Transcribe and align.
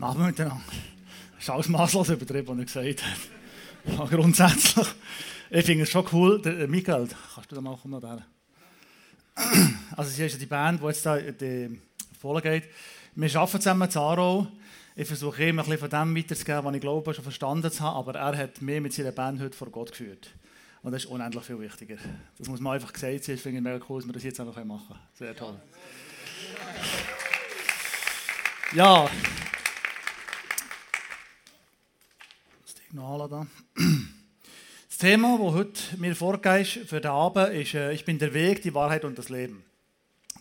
Abend 0.00 0.26
miteinander. 0.26 0.62
Das 1.34 1.42
ist 1.42 1.50
alles 1.50 1.68
maßlos 1.68 2.10
übertrieben, 2.10 2.48
was 2.48 2.58
er 2.58 2.64
gesagt 2.64 3.04
hat. 3.04 3.98
Ja, 3.98 4.04
grundsätzlich. 4.04 4.86
Ich 5.50 5.64
finde 5.64 5.84
es 5.84 5.90
schon 5.90 6.06
cool. 6.12 6.40
Der, 6.42 6.58
äh, 6.60 6.66
Michael, 6.66 7.08
kannst 7.34 7.50
du 7.50 7.54
da 7.54 7.60
mal 7.60 7.76
kommen? 7.76 8.00
Da? 8.00 8.24
Also, 9.96 10.10
sie 10.10 10.24
ist 10.24 10.32
ja 10.32 10.38
die 10.38 10.46
Band, 10.46 10.82
die 10.82 10.86
jetzt 10.86 11.06
da 11.06 11.16
die 11.16 11.80
geht. 12.42 12.64
Wir 13.14 13.36
arbeiten 13.36 13.60
zusammen 13.60 13.88
in 13.88 13.96
Aarau. 13.96 14.46
Ich 14.94 15.06
versuche 15.06 15.44
immer 15.44 15.62
ein 15.62 15.68
bisschen 15.68 15.88
von 15.88 15.90
dem 15.90 16.16
weiterzugeben, 16.16 16.64
was 16.64 16.74
ich 16.74 16.80
glaube, 16.80 17.14
schon 17.14 17.24
verstanden 17.24 17.70
zu 17.70 17.80
haben. 17.82 17.96
Aber 17.96 18.18
er 18.18 18.36
hat 18.36 18.60
mich 18.60 18.80
mit 18.80 18.92
seiner 18.92 19.12
Band 19.12 19.40
heute 19.40 19.56
vor 19.56 19.70
Gott 19.70 19.90
geführt. 19.90 20.30
Und 20.82 20.92
das 20.92 21.04
ist 21.04 21.10
unendlich 21.10 21.44
viel 21.44 21.58
wichtiger. 21.60 21.96
Das 22.36 22.48
muss 22.48 22.60
man 22.60 22.74
einfach 22.74 22.92
gesagt 22.92 23.24
sein. 23.24 23.34
Ich 23.34 23.40
finde 23.40 23.58
es 23.58 23.64
mega 23.64 23.84
cool, 23.88 24.00
dass 24.00 24.08
wir 24.08 24.12
das 24.12 24.22
jetzt 24.22 24.38
noch 24.38 24.46
machen 24.64 24.86
können. 24.88 25.00
Sehr 25.14 25.34
toll. 25.34 25.54
Ja. 28.74 29.08
Noch 32.92 33.28
da. 33.28 33.46
Das 34.88 34.96
Thema, 34.96 35.36
das 35.36 35.52
heute 35.52 35.80
mir 35.98 36.16
vorgeht 36.16 36.66
für 36.66 37.02
den 37.02 37.10
Abend, 37.10 37.50
ist 37.50 37.74
äh, 37.74 37.92
«Ich 37.92 38.06
bin 38.06 38.18
der 38.18 38.32
Weg, 38.32 38.62
die 38.62 38.72
Wahrheit 38.72 39.04
und 39.04 39.18
das 39.18 39.28
Leben». 39.28 39.62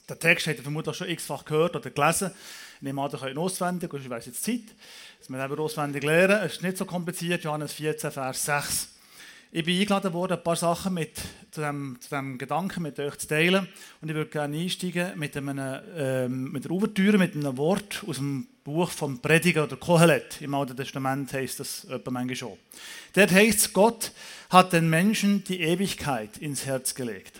Der 0.08 0.18
Text 0.18 0.48
habt 0.48 0.58
ihr 0.58 0.64
vermutlich 0.64 0.96
schon 0.96 1.10
x-fach 1.10 1.44
gehört 1.44 1.76
oder 1.76 1.90
gelesen. 1.90 2.32
Ich 2.78 2.82
nehme 2.84 3.02
an, 3.02 3.12
ihr 3.12 3.20
könnt 3.20 3.32
ihn 3.32 3.38
auswendig, 3.38 3.94
ich 3.94 4.10
weiß 4.10 4.28
jetzt 4.28 4.44
Zeit, 4.44 4.62
dass 5.20 5.30
wir 5.30 5.44
eben 5.44 5.60
auswendig 5.60 6.04
lernen. 6.04 6.40
Es 6.46 6.54
ist 6.54 6.64
nicht 6.64 6.78
so 6.78 6.86
kompliziert, 6.86 7.44
Johannes 7.44 7.73
14, 7.73 8.12
Vers 8.12 8.46
6. 8.46 8.97
Ich 9.50 9.64
bin 9.64 9.80
eingeladen 9.80 10.12
worden, 10.12 10.38
ein 10.38 10.44
paar 10.44 10.58
Sachen 10.58 10.94
mit, 10.94 11.22
zu, 11.52 11.62
dem, 11.62 11.98
zu 12.02 12.10
dem 12.10 12.38
Gedanken 12.38 12.84
mit 12.84 13.00
euch 13.00 13.18
zu 13.18 13.28
teilen. 13.28 13.66
Und 14.02 14.10
ich 14.10 14.16
würde 14.16 14.30
gerne 14.30 14.58
einsteigen 14.58 15.18
mit, 15.18 15.38
einem, 15.38 15.80
ähm, 15.96 16.52
mit 16.52 16.66
der 16.66 16.72
Ouvertüre, 16.72 17.18
mit 17.18 17.34
einem 17.34 17.56
Wort 17.56 18.04
aus 18.06 18.18
dem 18.18 18.48
Buch 18.66 18.90
vom 18.90 19.22
Prediger 19.22 19.64
oder 19.64 19.78
Kohelet. 19.78 20.42
Im 20.42 20.54
Alten 20.54 20.76
Testament 20.76 21.32
heißt 21.32 21.62
das 21.62 21.88
manchmal 21.90 22.36
schon. 22.36 22.58
Dort 23.14 23.31
heißt 23.31 23.59
es, 23.59 23.73
Gott 23.73 24.12
hat 24.50 24.73
den 24.73 24.90
Menschen 24.90 25.45
die 25.45 25.62
Ewigkeit 25.62 26.38
ins 26.40 26.66
Herz 26.66 26.94
gelegt. 26.94 27.40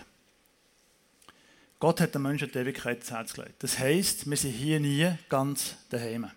Gott 1.78 2.00
hat 2.00 2.14
den 2.14 2.22
Menschen 2.22 2.50
die 2.50 2.58
Ewigkeit 2.58 3.00
ins 3.00 3.10
Herz 3.10 3.34
gelegt. 3.34 3.62
Das 3.62 3.78
heißt, 3.78 4.28
wir 4.28 4.36
sind 4.38 4.52
hier 4.52 4.80
nie 4.80 5.12
ganz 5.28 5.76
daheim. 5.90 6.30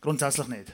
Grundsätzlich 0.00 0.46
nicht. 0.46 0.72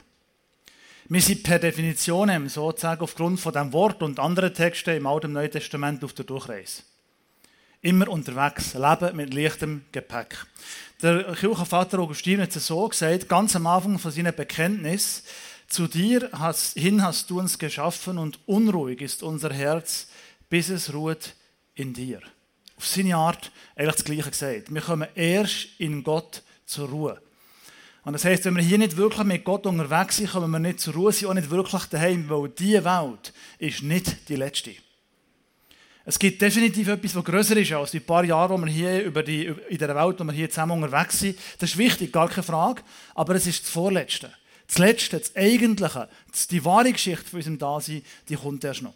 Wir 1.07 1.21
sind 1.21 1.43
per 1.43 1.59
Definition 1.59 2.49
sozusagen 2.49 3.03
aufgrund 3.03 3.39
von 3.39 3.53
dem 3.53 3.75
Wort 3.75 4.03
und 4.03 4.19
anderen 4.19 4.55
Texten 4.55 4.97
im 4.97 5.07
Alten 5.07 5.27
und 5.27 5.33
Neuen 5.35 5.51
Testament 5.51 6.03
auf 6.03 6.15
der 6.15 6.25
Durchreise. 6.25 6.83
Immer 7.83 8.09
unterwegs, 8.09 8.73
leben 8.73 9.15
mit 9.15 9.35
leichtem 9.35 9.85
Gepäck. 9.93 10.47
Der 11.03 11.35
Kirchenvater 11.35 11.99
Augustin 11.99 12.41
hat 12.41 12.57
es 12.57 12.67
so 12.67 12.89
gesagt, 12.89 13.29
ganz 13.29 13.55
am 13.55 13.67
Anfang 13.67 13.99
von 13.99 14.11
seinem 14.11 14.35
Bekenntnis, 14.35 15.25
zu 15.69 15.89
dir 15.89 16.31
hast, 16.33 16.79
hin 16.79 17.03
hast 17.03 17.29
du 17.29 17.39
uns 17.39 17.59
geschaffen 17.59 18.17
und 18.17 18.39
unruhig 18.47 19.03
ist 19.03 19.23
unser 19.23 19.53
Herz, 19.53 20.07
bis 20.49 20.71
es 20.71 20.95
ruht 20.95 21.35
in 21.75 21.93
dir. 21.93 22.23
Auf 22.77 22.87
seine 22.87 23.17
Art 23.17 23.53
eigentlich 23.77 23.97
das 23.97 24.05
Gleiche 24.05 24.31
gesagt. 24.31 24.73
Wir 24.73 24.81
kommen 24.81 25.09
erst 25.15 25.69
in 25.79 26.03
Gott 26.03 26.43
zur 26.65 26.89
Ruhe. 26.89 27.21
Und 28.05 28.13
das 28.13 28.25
heißt, 28.25 28.45
wenn 28.45 28.57
wir 28.57 28.63
hier 28.63 28.79
nicht 28.79 28.97
wirklich 28.97 29.25
mit 29.25 29.45
Gott 29.45 29.67
unterwegs 29.67 30.19
sind, 30.19 30.31
kommen 30.31 30.51
wir 30.51 30.59
nicht 30.59 30.81
zur 30.81 30.95
Ruhe, 30.95 31.13
sind 31.13 31.29
auch 31.29 31.35
nicht 31.35 31.51
wirklich 31.51 31.85
daheim, 31.85 32.29
weil 32.29 32.51
diese 32.51 32.85
Welt 32.85 33.33
ist 33.59 33.83
nicht 33.83 34.29
die 34.29 34.37
letzte. 34.37 34.73
Es 36.05 36.19
gibt 36.19 36.43
definitiv 36.43 36.87
etwas, 36.89 37.15
was 37.15 37.25
grösser 37.25 37.57
ist 37.57 37.73
als 37.73 37.93
die 37.93 38.01
paar 38.01 38.25
Jahre, 38.25 38.53
wo 38.53 38.59
wir 38.59 38.71
hier 38.71 39.05
über 39.05 39.23
die, 39.23 39.47
in 39.47 39.79
der 39.79 39.95
Welt, 39.95 40.21
wo 40.21 40.25
wir 40.25 40.33
hier 40.33 40.51
zusammen 40.51 40.83
unterwegs 40.83 41.19
sind. 41.19 41.39
Das 41.59 41.71
ist 41.71 41.79
wichtig, 41.79 42.13
gar 42.13 42.29
keine 42.29 42.43
Frage. 42.43 42.83
Aber 43.15 43.35
es 43.37 43.47
ist 43.47 43.63
das 43.63 43.71
Vorletzte. 43.71 44.31
Das 44.67 44.77
Letzte, 44.77 45.19
das 45.19 45.35
Eigentliche, 45.35 46.09
die 46.51 46.65
wahre 46.65 46.93
Geschichte 46.93 47.25
von 47.25 47.39
unserem 47.39 47.59
Dasein, 47.59 48.03
die 48.29 48.37
kommt 48.37 48.65
erst 48.65 48.83
noch. 48.83 48.93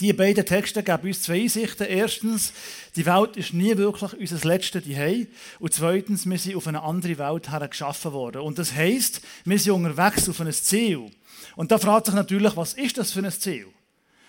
Die 0.00 0.12
beiden 0.12 0.44
Texte 0.44 0.82
geben 0.82 1.06
uns 1.06 1.22
zwei 1.22 1.42
Einsichten. 1.42 1.86
Erstens, 1.86 2.52
die 2.96 3.06
Welt 3.06 3.36
ist 3.36 3.54
nie 3.54 3.76
wirklich 3.76 4.12
unser 4.18 4.48
letztes 4.48 4.84
Zuhause. 4.84 5.26
Und 5.60 5.74
zweitens, 5.74 6.28
wir 6.28 6.38
sind 6.38 6.56
auf 6.56 6.66
eine 6.66 6.82
andere 6.82 7.18
Welt 7.18 7.70
geschaffen 7.70 8.12
worden. 8.12 8.42
Und 8.42 8.58
das 8.58 8.74
heisst, 8.74 9.20
wir 9.44 9.58
sind 9.58 9.72
unterwegs 9.72 10.28
auf 10.28 10.40
ein 10.40 10.52
Ziel. 10.52 11.10
Und 11.54 11.70
da 11.70 11.78
fragt 11.78 12.06
sich 12.06 12.14
natürlich, 12.14 12.56
was 12.56 12.74
ist 12.74 12.98
das 12.98 13.12
für 13.12 13.20
ein 13.20 13.30
Ziel? 13.30 13.66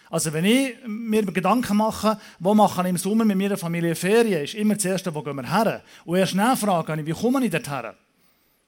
Also 0.09 0.31
wenn 0.33 0.45
ich 0.45 0.75
mir 0.85 1.23
Gedanken 1.23 1.77
mache, 1.77 2.19
wo 2.39 2.53
mache 2.53 2.81
ich 2.83 2.89
im 2.89 2.97
Sommer 2.97 3.25
mit 3.25 3.37
meiner 3.37 3.57
Familie 3.57 3.95
Ferien, 3.95 4.43
ist 4.43 4.53
immer 4.53 4.75
das 4.75 4.85
Erste, 4.85 5.13
wo 5.13 5.23
gehen 5.23 5.35
wir 5.35 5.51
her? 5.51 5.83
Und 6.05 6.17
erst 6.17 6.37
dann 6.37 6.55
frage 6.55 6.99
ich, 6.99 7.05
wie 7.05 7.11
komme 7.11 7.43
ich 7.43 7.51
dort 7.51 7.69
her? 7.69 7.95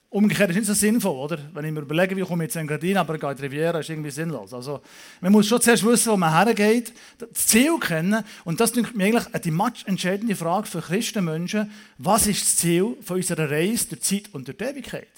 Umgekehrt 0.09 0.51
ist 0.51 0.55
nicht 0.55 0.67
so 0.67 0.73
sinnvoll, 0.73 1.17
oder? 1.17 1.37
Wenn 1.53 1.65
ich 1.65 1.71
mir 1.71 1.81
überlege, 1.81 2.15
wie 2.15 2.21
komme 2.21 2.45
ich 2.45 2.47
jetzt 2.47 2.55
in 2.55 2.61
Engadin, 2.61 2.95
aber 2.95 3.17
gehe 3.17 3.29
in 3.29 3.35
die 3.35 3.41
Riviera, 3.41 3.79
ist 3.79 3.89
irgendwie 3.89 4.09
sinnlos. 4.09 4.53
Also, 4.53 4.81
man 5.19 5.33
muss 5.33 5.47
schon 5.47 5.59
zuerst 5.59 5.85
wissen, 5.85 6.13
wo 6.13 6.17
man 6.17 6.33
hergeht, 6.33 6.93
das 7.17 7.47
Ziel 7.47 7.77
kennen. 7.77 8.23
Und 8.45 8.61
das 8.61 8.71
ist 8.71 8.95
mir 8.95 9.05
eigentlich 9.05 9.25
die 9.43 9.89
entscheidende 9.89 10.35
Frage 10.35 10.65
für 10.67 10.81
Christenmenschen. 10.81 11.69
Was 11.97 12.25
ist 12.25 12.41
das 12.41 12.55
Ziel 12.55 12.95
von 13.01 13.17
unserer 13.17 13.51
Reise 13.51 13.89
der 13.89 13.99
Zeit 13.99 14.29
und 14.31 14.47
der 14.47 14.69
Ewigkeit? 14.69 15.09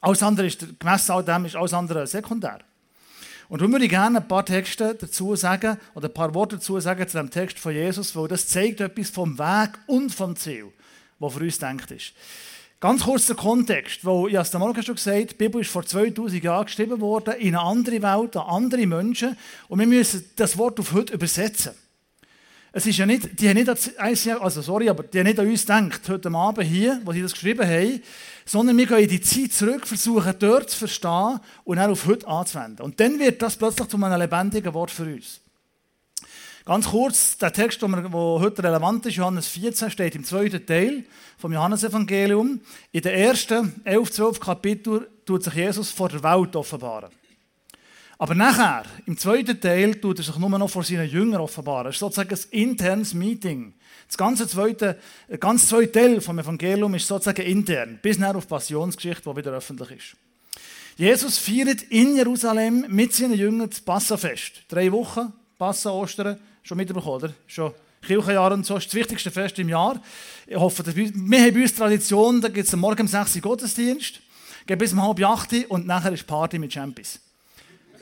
Alles 0.00 0.22
andere 0.22 0.46
ist, 0.46 0.78
gemessen 0.78 1.12
all 1.12 1.24
dem 1.24 1.44
ist 1.44 1.56
alles 1.56 1.74
andere 1.74 2.06
sekundär. 2.06 2.60
Und 3.48 3.60
darum 3.60 3.72
würde 3.72 3.84
ich 3.84 3.90
gerne 3.90 4.18
ein 4.18 4.28
paar 4.28 4.46
Texte 4.46 4.94
dazu 4.94 5.34
sagen, 5.36 5.78
oder 5.94 6.08
ein 6.08 6.14
paar 6.14 6.32
Worte 6.32 6.56
dazu 6.56 6.78
sagen 6.78 7.06
zu 7.08 7.18
dem 7.18 7.28
Text 7.28 7.58
von 7.58 7.72
Jesus, 7.72 8.14
weil 8.14 8.28
das 8.28 8.46
zeigt 8.46 8.80
etwas 8.80 9.10
vom 9.10 9.38
Weg 9.38 9.70
und 9.86 10.14
vom 10.14 10.36
Ziel, 10.36 10.72
was 11.18 11.34
für 11.34 11.40
uns 11.40 11.58
denkt 11.58 11.90
ist. 11.90 12.14
Ganz 12.82 13.04
kurz 13.04 13.26
der 13.26 13.36
Kontext, 13.36 14.04
weil 14.04 14.30
ich 14.30 14.34
es 14.34 14.52
Morgen 14.54 14.82
schon 14.82 14.96
gesagt, 14.96 15.30
die 15.30 15.34
Bibel 15.36 15.60
ist 15.60 15.70
vor 15.70 15.86
2000 15.86 16.42
Jahren 16.42 16.64
geschrieben 16.64 17.00
worden, 17.00 17.34
in 17.34 17.54
eine 17.54 17.60
andere 17.60 18.02
Welt, 18.02 18.36
an 18.36 18.42
andere 18.48 18.88
Menschen. 18.88 19.36
Und 19.68 19.78
wir 19.78 19.86
müssen 19.86 20.28
das 20.34 20.58
Wort 20.58 20.80
auf 20.80 20.92
heute 20.92 21.14
übersetzen. 21.14 21.74
Es 22.72 22.84
ist 22.84 22.98
ja 22.98 23.06
nicht, 23.06 23.40
die 23.40 23.48
haben 23.48 23.54
nicht 23.54 23.68
an, 23.68 24.40
also 24.40 24.62
sorry, 24.62 24.88
aber 24.88 25.04
die 25.04 25.20
haben 25.20 25.28
nicht 25.28 25.38
an 25.38 25.48
uns 25.48 25.60
gedacht, 25.60 26.08
heute 26.08 26.28
Abend 26.32 26.66
hier, 26.66 27.00
wo 27.04 27.12
sie 27.12 27.22
das 27.22 27.34
geschrieben 27.34 27.64
haben, 27.64 28.02
sondern 28.44 28.76
wir 28.76 28.86
gehen 28.86 28.98
in 28.98 29.08
die 29.10 29.20
Zeit 29.20 29.52
zurück, 29.52 29.86
versuchen 29.86 30.34
dort 30.40 30.68
zu 30.70 30.78
verstehen 30.78 31.38
und 31.62 31.76
dann 31.76 31.88
auf 31.88 32.04
heute 32.06 32.26
anzuwenden. 32.26 32.84
Und 32.84 32.98
dann 32.98 33.16
wird 33.20 33.42
das 33.42 33.54
plötzlich 33.54 33.86
zu 33.86 33.96
einem 33.96 34.18
lebendigen 34.18 34.74
Wort 34.74 34.90
für 34.90 35.04
uns. 35.04 35.40
Ganz 36.64 36.88
kurz, 36.88 37.36
der 37.38 37.52
Text, 37.52 37.82
der 37.82 37.90
heute 37.90 38.62
relevant 38.62 39.04
ist, 39.06 39.16
Johannes 39.16 39.48
14, 39.48 39.90
steht 39.90 40.14
im 40.14 40.24
zweiten 40.24 40.64
Teil 40.64 41.04
vom 41.36 41.52
Johannesevangelium. 41.52 42.60
In 42.92 43.02
den 43.02 43.14
ersten 43.14 43.80
11, 43.84 44.12
12 44.12 44.40
Kapiteln 44.40 45.06
tut 45.26 45.42
sich 45.42 45.54
Jesus 45.54 45.90
vor 45.90 46.08
der 46.08 46.22
Welt 46.22 46.54
offenbaren. 46.54 47.10
Aber 48.16 48.36
nachher, 48.36 48.84
im 49.06 49.18
zweiten 49.18 49.60
Teil, 49.60 49.96
tut 49.96 50.18
er 50.18 50.24
sich 50.24 50.36
nur 50.36 50.56
noch 50.56 50.70
vor 50.70 50.84
seinen 50.84 51.10
Jüngern 51.10 51.40
offenbaren. 51.40 51.86
Das 51.86 51.96
ist 51.96 52.00
sozusagen 52.00 52.32
ein 52.32 52.40
internes 52.52 53.12
Meeting. 53.12 53.74
Das 54.06 54.16
ganze 54.16 54.46
zweite, 54.46 55.00
ganz 55.40 55.68
zweite 55.68 55.90
Teil 55.90 56.20
vom 56.20 56.38
Evangelium 56.38 56.94
ist 56.94 57.08
sozusagen 57.08 57.42
intern, 57.42 57.98
bis 58.00 58.18
nachher 58.18 58.36
auf 58.36 58.44
die 58.44 58.50
Passionsgeschichte, 58.50 59.28
die 59.28 59.36
wieder 59.36 59.50
öffentlich 59.50 59.90
ist. 59.90 60.16
Jesus 60.96 61.38
feiert 61.38 61.82
in 61.82 62.14
Jerusalem 62.14 62.84
mit 62.88 63.12
seinen 63.12 63.34
Jüngern 63.34 63.68
das 63.68 63.80
Passafest. 63.80 64.62
Drei 64.68 64.92
Wochen, 64.92 65.32
Passa, 65.58 65.90
Ostern, 65.90 66.38
Schon 66.62 66.76
mitbekommen, 66.76 67.06
oder? 67.16 67.32
Schon 67.46 67.72
Kirchenjahr 68.02 68.52
und 68.52 68.66
so 68.66 68.76
ist 68.76 68.86
das 68.86 68.94
wichtigste 68.94 69.30
Fest 69.30 69.58
im 69.58 69.68
Jahr. 69.68 70.00
Ich 70.46 70.56
hoffe, 70.56 70.82
dass 70.82 70.94
wir, 70.94 71.10
wir 71.12 71.40
haben 71.40 71.54
bei 71.54 71.62
uns 71.62 71.74
Tradition, 71.74 72.40
da 72.40 72.48
gibt 72.48 72.66
es 72.66 72.76
Morgen 72.76 73.02
um 73.02 73.08
6 73.08 73.36
Uhr 73.36 73.42
Gottesdienst, 73.42 74.20
geht 74.66 74.78
bis 74.78 74.92
um 74.92 75.02
halb 75.02 75.22
8 75.22 75.52
Uhr 75.52 75.64
und 75.70 75.86
nachher 75.86 76.12
ist 76.12 76.26
Party 76.26 76.58
mit 76.58 76.72
Champions. 76.72 77.20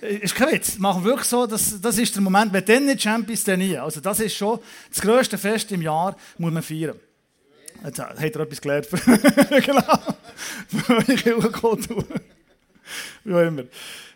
Äh, 0.01 0.17
ist 0.17 0.35
kein 0.35 0.53
Witz. 0.53 0.79
Machen 0.79 1.05
wir 1.05 1.11
wirklich 1.11 1.29
so, 1.29 1.47
das, 1.47 1.81
das 1.81 1.99
ist 1.99 2.15
der 2.15 2.23
Moment, 2.23 2.53
wenn 2.53 2.65
dann 2.65 2.87
nicht 2.87 3.03
Champions, 3.03 3.45
dann 3.45 3.59
nie. 3.59 3.77
Also 3.77 4.01
das 4.01 4.21
ist 4.21 4.35
schon 4.35 4.59
das 4.89 5.01
grösste 5.01 5.39
Fest 5.39 5.71
im 5.73 5.83
Jahr, 5.83 6.17
muss 6.39 6.53
man 6.53 6.63
feiern. 6.63 6.99
Jetzt 7.85 7.99
hat 7.99 8.19
er 8.19 8.41
etwas 8.41 8.61
gelernt. 8.61 8.89
genau. 9.65 9.99
Für 10.69 10.95
eure 10.95 11.05
Kirchenkultur. 11.17 12.05
Wie 13.25 13.35
auch 13.35 13.41
immer. 13.41 13.65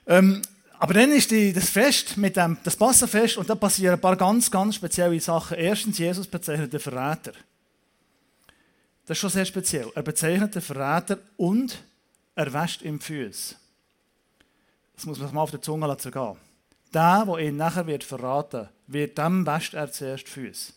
Ähm, 0.06 0.42
aber 0.84 0.92
dann 0.92 1.12
ist 1.12 1.30
die, 1.30 1.50
das 1.50 1.70
Fest 1.70 2.18
mit 2.18 2.36
dem, 2.36 2.58
das 2.62 2.76
Passafest 2.76 3.38
und 3.38 3.48
da 3.48 3.54
passieren 3.54 3.94
ein 3.94 4.00
paar 4.02 4.16
ganz, 4.16 4.50
ganz 4.50 4.74
spezielle 4.74 5.18
Sachen. 5.18 5.56
Erstens, 5.56 5.96
Jesus 5.96 6.26
bezeichnet 6.26 6.74
den 6.74 6.78
Verräter. 6.78 7.32
Das 9.06 9.16
ist 9.16 9.20
schon 9.20 9.30
sehr 9.30 9.46
speziell. 9.46 9.90
Er 9.94 10.02
bezeichnet 10.02 10.54
den 10.54 10.60
Verräter 10.60 11.20
und 11.38 11.82
er 12.34 12.52
wäscht 12.52 12.82
ihm 12.82 13.00
Füße. 13.00 13.54
Das 14.94 15.06
muss 15.06 15.18
man 15.20 15.32
mal 15.32 15.40
auf 15.40 15.52
der 15.52 15.62
Zunge 15.62 15.86
lassen 15.86 16.12
gehen. 16.12 16.36
Der, 16.92 17.24
der 17.24 17.38
ihn 17.38 17.56
nachher 17.56 17.86
wird 17.86 18.04
verraten 18.04 18.68
wird, 18.86 19.16
dem 19.16 19.46
wäscht 19.46 19.72
er 19.72 19.90
zuerst 19.90 20.28
Füße. 20.28 20.74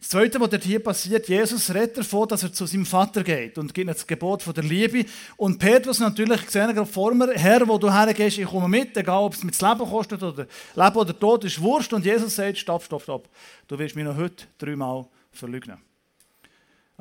Das 0.00 0.08
Zweite, 0.08 0.40
was 0.40 0.48
dort 0.48 0.64
hier 0.64 0.82
passiert, 0.82 1.28
Jesus 1.28 1.68
redet 1.74 1.98
davon, 1.98 2.26
dass 2.26 2.42
er 2.42 2.50
zu 2.50 2.64
seinem 2.64 2.86
Vater 2.86 3.22
geht 3.22 3.58
und 3.58 3.74
gibt 3.74 3.90
das 3.90 4.06
Gebot 4.06 4.42
von 4.42 4.54
der 4.54 4.64
Liebe. 4.64 5.04
Und 5.36 5.58
Petrus 5.58 5.98
natürlich 5.98 6.46
gesehen, 6.46 6.74
gerade 6.74 6.90
vor 6.90 7.14
mir, 7.14 7.34
Herr, 7.34 7.68
wo 7.68 7.76
du 7.76 7.92
hergehst, 7.92 8.38
ich 8.38 8.46
komme 8.46 8.66
mit, 8.66 8.96
egal 8.96 9.24
ob 9.24 9.34
es 9.34 9.44
mir 9.44 9.50
das 9.50 9.60
Leben 9.60 9.90
kostet 9.90 10.22
oder 10.22 10.46
Leben 10.74 10.96
oder 10.96 11.18
Tod, 11.18 11.44
ist 11.44 11.60
Wurscht. 11.60 11.92
Und 11.92 12.06
Jesus 12.06 12.34
sagt, 12.34 12.56
stopp, 12.56 12.82
stopp, 12.82 13.02
stopp, 13.02 13.28
du 13.68 13.78
wirst 13.78 13.94
mich 13.94 14.06
noch 14.06 14.16
heute 14.16 14.46
dreimal 14.56 15.06
verleugnen. 15.32 15.76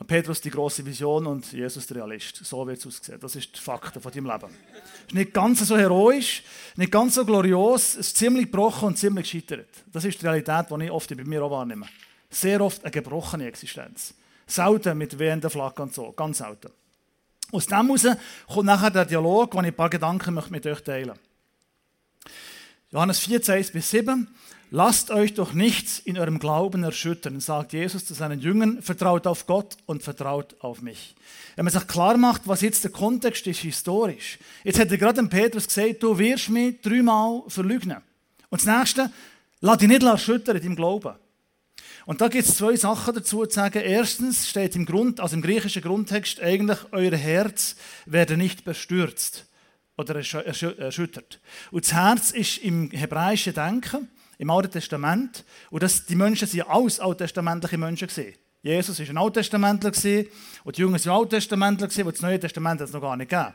Petrus 0.06 0.42
die 0.42 0.50
große 0.50 0.86
Vision 0.86 1.26
und 1.26 1.52
Jesus 1.54 1.88
der 1.88 1.98
Realist. 1.98 2.44
So 2.44 2.68
wird 2.68 2.80
es 2.80 2.88
aussehen. 2.88 3.20
Das 3.20 3.34
ist 3.36 3.56
die 3.56 3.62
Fakten 3.62 4.02
von 4.02 4.12
deinem 4.12 4.26
Leben. 4.26 4.50
Es 4.74 5.06
ist 5.08 5.14
nicht 5.14 5.34
ganz 5.34 5.66
so 5.66 5.78
heroisch, 5.78 6.44
nicht 6.76 6.92
ganz 6.92 7.16
so 7.16 7.26
glorios, 7.26 7.92
es 7.92 8.08
ist 8.08 8.18
ziemlich 8.18 8.46
gebrochen 8.46 8.90
und 8.90 8.98
ziemlich 8.98 9.32
gescheitert. 9.32 9.70
Das 9.92 10.04
ist 10.04 10.22
die 10.22 10.26
Realität, 10.26 10.66
die 10.70 10.86
ich 10.86 10.92
oft 10.92 11.16
bei 11.16 11.24
mir 11.24 11.44
auch 11.44 11.52
wahrnehme. 11.52 11.86
Sehr 12.30 12.62
oft 12.62 12.84
eine 12.84 12.92
gebrochene 12.92 13.48
Existenz. 13.48 14.14
Selten 14.46 14.98
mit 14.98 15.18
wehenden 15.18 15.50
Flaggen 15.50 15.84
und 15.84 15.94
so, 15.94 16.12
ganz 16.12 16.40
selten. 16.40 16.72
Aus 17.52 17.66
dem 17.66 17.88
heraus 17.88 18.18
kommt 18.48 18.66
nachher 18.66 18.92
der 18.92 19.06
Dialog, 19.06 19.54
wo 19.54 19.60
ich 19.60 19.68
ein 19.68 19.74
paar 19.74 19.90
Gedanken 19.90 20.40
mit 20.50 20.66
euch 20.66 20.82
teilen 20.82 21.08
möchte. 21.08 21.30
Johannes 22.92 23.20
14, 23.20 23.56
1 23.56 23.72
bis 23.72 23.92
7. 23.92 24.28
Lasst 24.72 25.10
euch 25.10 25.34
doch 25.34 25.54
nichts 25.54 25.98
in 26.00 26.18
eurem 26.20 26.38
Glauben 26.38 26.84
erschüttern, 26.84 27.40
sagt 27.40 27.74
Jesus 27.74 28.06
zu 28.06 28.14
seinen 28.14 28.40
Jüngern. 28.40 28.84
Vertraut 28.84 29.26
auf 29.26 29.48
Gott 29.48 29.78
und 29.88 30.04
vertraut 30.04 30.56
auf 30.60 30.82
mich. 30.82 31.16
Wenn 31.56 31.66
man 31.66 31.74
sich 31.74 31.88
klar 31.88 32.18
macht, 32.18 32.44
was 32.46 32.62
jetzt 32.62 32.84
der 32.84 32.92
Kontext 32.92 33.48
ist, 33.48 33.62
historisch. 33.62 34.38
Jetzt 34.64 34.80
hat 34.80 34.92
er 34.92 34.98
gerade 34.98 35.16
dem 35.16 35.30
Petrus 35.30 35.68
gesagt, 35.68 36.04
du 36.04 36.18
wirst 36.20 36.50
mich 36.50 36.82
dreimal 36.82 37.44
verleugnen. 37.48 37.98
Und 38.50 38.66
das 38.66 38.78
Nächste, 38.78 39.12
lass 39.62 39.80
dich 39.80 39.88
nicht 39.88 40.04
erschüttern 40.04 40.58
in 40.58 40.62
deinem 40.62 40.76
Glauben. 40.76 41.16
Und 42.10 42.22
da 42.22 42.28
gibt 42.28 42.50
es 42.50 42.58
zwei 42.58 42.76
Sachen 42.76 43.14
dazu 43.14 43.46
zu 43.46 43.54
sagen. 43.54 43.84
Erstens 43.84 44.50
steht 44.50 44.76
im 44.76 44.88
Grund, 44.88 45.20
also 45.20 45.36
im 45.36 45.44
griechischen 45.44 45.84
Grundtext 45.84 46.42
eigentlich, 46.42 46.80
euer 46.90 47.16
Herz 47.16 47.76
werde 48.08 48.36
nicht 48.36 48.64
bestürzt 48.64 49.46
oder 49.96 50.16
erschüttert. 50.16 51.40
Und 51.70 51.86
das 51.86 51.94
Herz 51.94 52.32
ist 52.32 52.58
im 52.64 52.90
hebräischen 52.90 53.54
Denken, 53.54 54.08
im 54.40 54.50
Alten 54.50 54.72
Testament, 54.72 55.46
und 55.70 55.84
das, 55.84 56.08
die 56.08 56.16
Menschen 56.16 56.48
sind 56.48 56.68
alles 56.68 57.00
alttestamentliche 57.00 57.78
Menschen 57.78 58.08
gesehen. 58.08 58.34
Jesus 58.64 59.00
war 59.00 59.08
ein 59.08 59.18
Alttestamentler 59.20 59.92
und 60.64 60.78
die 60.78 60.82
Jungen 60.82 60.98
sind 60.98 61.12
Alttestamentler 61.12 61.90
die 61.90 62.04
das 62.04 62.22
Neue 62.24 62.40
Testament 62.40 62.82
es 62.82 62.92
noch 62.92 63.02
gar 63.02 63.18
nicht 63.18 63.30
gegeben. 63.30 63.54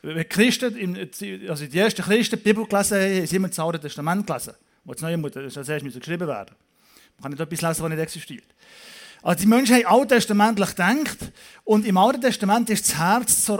Wenn 0.00 0.26
Christen, 0.26 0.96
also 1.50 1.66
die 1.66 1.78
ersten 1.78 2.00
Christen 2.00 2.36
die 2.36 2.44
Bibel 2.44 2.64
gelesen 2.64 2.96
haben, 2.96 3.14
haben 3.14 3.26
sie 3.26 3.36
immer 3.36 3.48
das 3.48 3.58
Alte 3.58 3.78
Testament 3.78 4.26
gelesen. 4.26 4.54
Wo 4.84 4.94
das 4.94 5.02
Neue 5.02 5.18
muss, 5.18 5.32
das 5.32 5.66
geschrieben 5.66 6.26
werden. 6.26 6.56
Man 7.22 7.36
kann 7.36 7.46
nicht 7.46 7.52
etwas 7.52 7.62
lesen, 7.62 7.82
was 7.82 7.90
nicht 7.90 8.00
existiert. 8.00 8.44
Also 9.22 9.42
die 9.42 9.46
Menschen 9.46 9.76
haben 9.76 9.86
alttestamentlich 9.86 10.70
gedacht 10.70 11.18
und 11.62 11.86
im 11.86 11.96
Alten 11.96 12.20
Testament 12.20 12.68
ist 12.70 12.88
das 12.88 12.98
Herz 12.98 13.44
das 13.44 13.50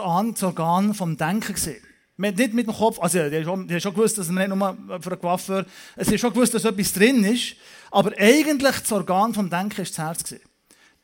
Organ 0.42 0.94
vom 0.94 1.16
Denken 1.16 1.54
gesehen. 1.54 1.82
Man 2.16 2.34
nicht 2.34 2.52
mit 2.52 2.66
dem 2.66 2.74
Kopf, 2.74 2.98
also 3.00 3.18
die 3.28 3.44
haben 3.44 3.80
schon, 3.80 3.94
gewusst, 3.94 4.18
dass 4.18 4.28
man 4.28 4.48
nicht 4.48 4.56
nur 4.56 5.00
für 5.00 5.10
eine 5.10 5.16
Coiffeur, 5.16 5.64
es 5.96 6.08
ist 6.08 6.20
schon 6.20 6.32
gewusst, 6.32 6.52
dass 6.52 6.64
etwas 6.64 6.92
drin 6.92 7.24
ist, 7.24 7.56
aber 7.90 8.12
eigentlich 8.18 8.76
das 8.80 8.92
Organ 8.92 9.32
vom 9.32 9.48
Denken 9.48 9.80
ist 9.80 9.96
das 9.96 10.04
Herz 10.04 10.22
gesehen. 10.22 10.42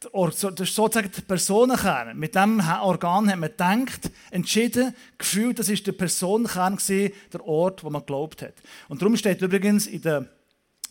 Das 0.01 0.45
ist 0.45 0.75
sozusagen 0.75 1.11
der 1.11 1.23
Personenkern. 1.23 2.17
Mit 2.17 2.35
diesem 2.35 2.61
Organ 2.83 3.29
hat 3.29 3.39
man 3.39 3.51
gedacht, 3.51 4.11
entschieden, 4.31 4.95
gefühlt, 5.17 5.59
das 5.59 5.69
ist 5.69 5.87
der 5.87 5.93
Personenkern 5.93 6.79
der 7.33 7.45
Ort, 7.45 7.83
wo 7.83 7.91
man 7.91 8.03
geglaubt 8.03 8.43
hat. 8.43 8.55
Und 8.89 9.03
darum 9.03 9.17
steht 9.17 9.43
übrigens 9.43 9.89
in 9.89 10.03
der, 10.03 10.29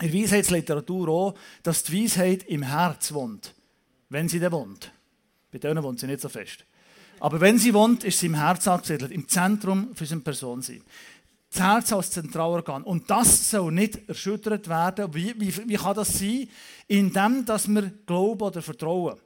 in 0.02 0.12
der 0.12 0.22
Weisheitsliteratur 0.22 1.08
auch, 1.10 1.34
dass 1.64 1.84
die 1.84 2.04
Weisheit 2.04 2.44
im 2.44 2.64
Herz 2.64 3.12
wohnt 3.14 3.54
wenn 4.10 4.30
sie 4.30 4.40
da 4.40 4.52
wohnt. 4.52 4.92
Bei 5.52 5.58
denen 5.58 5.84
wohnt 5.84 6.00
sie 6.00 6.08
nicht 6.08 6.22
so 6.22 6.30
fest. 6.30 6.66
Aber 7.20 7.42
wenn 7.42 7.58
sie 7.58 7.74
wohnt, 7.74 8.04
ist 8.04 8.20
sie 8.20 8.28
im 8.28 8.36
Herz 8.36 8.68
angesiedelt, 8.68 9.12
im 9.12 9.28
Zentrum 9.28 9.96
für 9.96 10.06
seine 10.06 10.22
Person. 10.22 10.62
Das 10.62 11.60
Herz 11.60 11.92
als 11.94 12.12
Zentralorgan. 12.12 12.84
Und 12.84 13.10
das 13.10 13.50
soll 13.50 13.72
nicht 13.72 14.08
erschüttert 14.08 14.68
werden. 14.68 15.14
Wie, 15.14 15.34
wie, 15.40 15.70
wie 15.70 15.76
kann 15.76 15.96
das 15.96 16.20
sein? 16.20 16.48
Indem, 16.88 17.46
dass 17.46 17.68
wir 17.68 17.92
glauben 18.06 18.42
oder 18.42 18.62
vertrauen. 18.62 19.18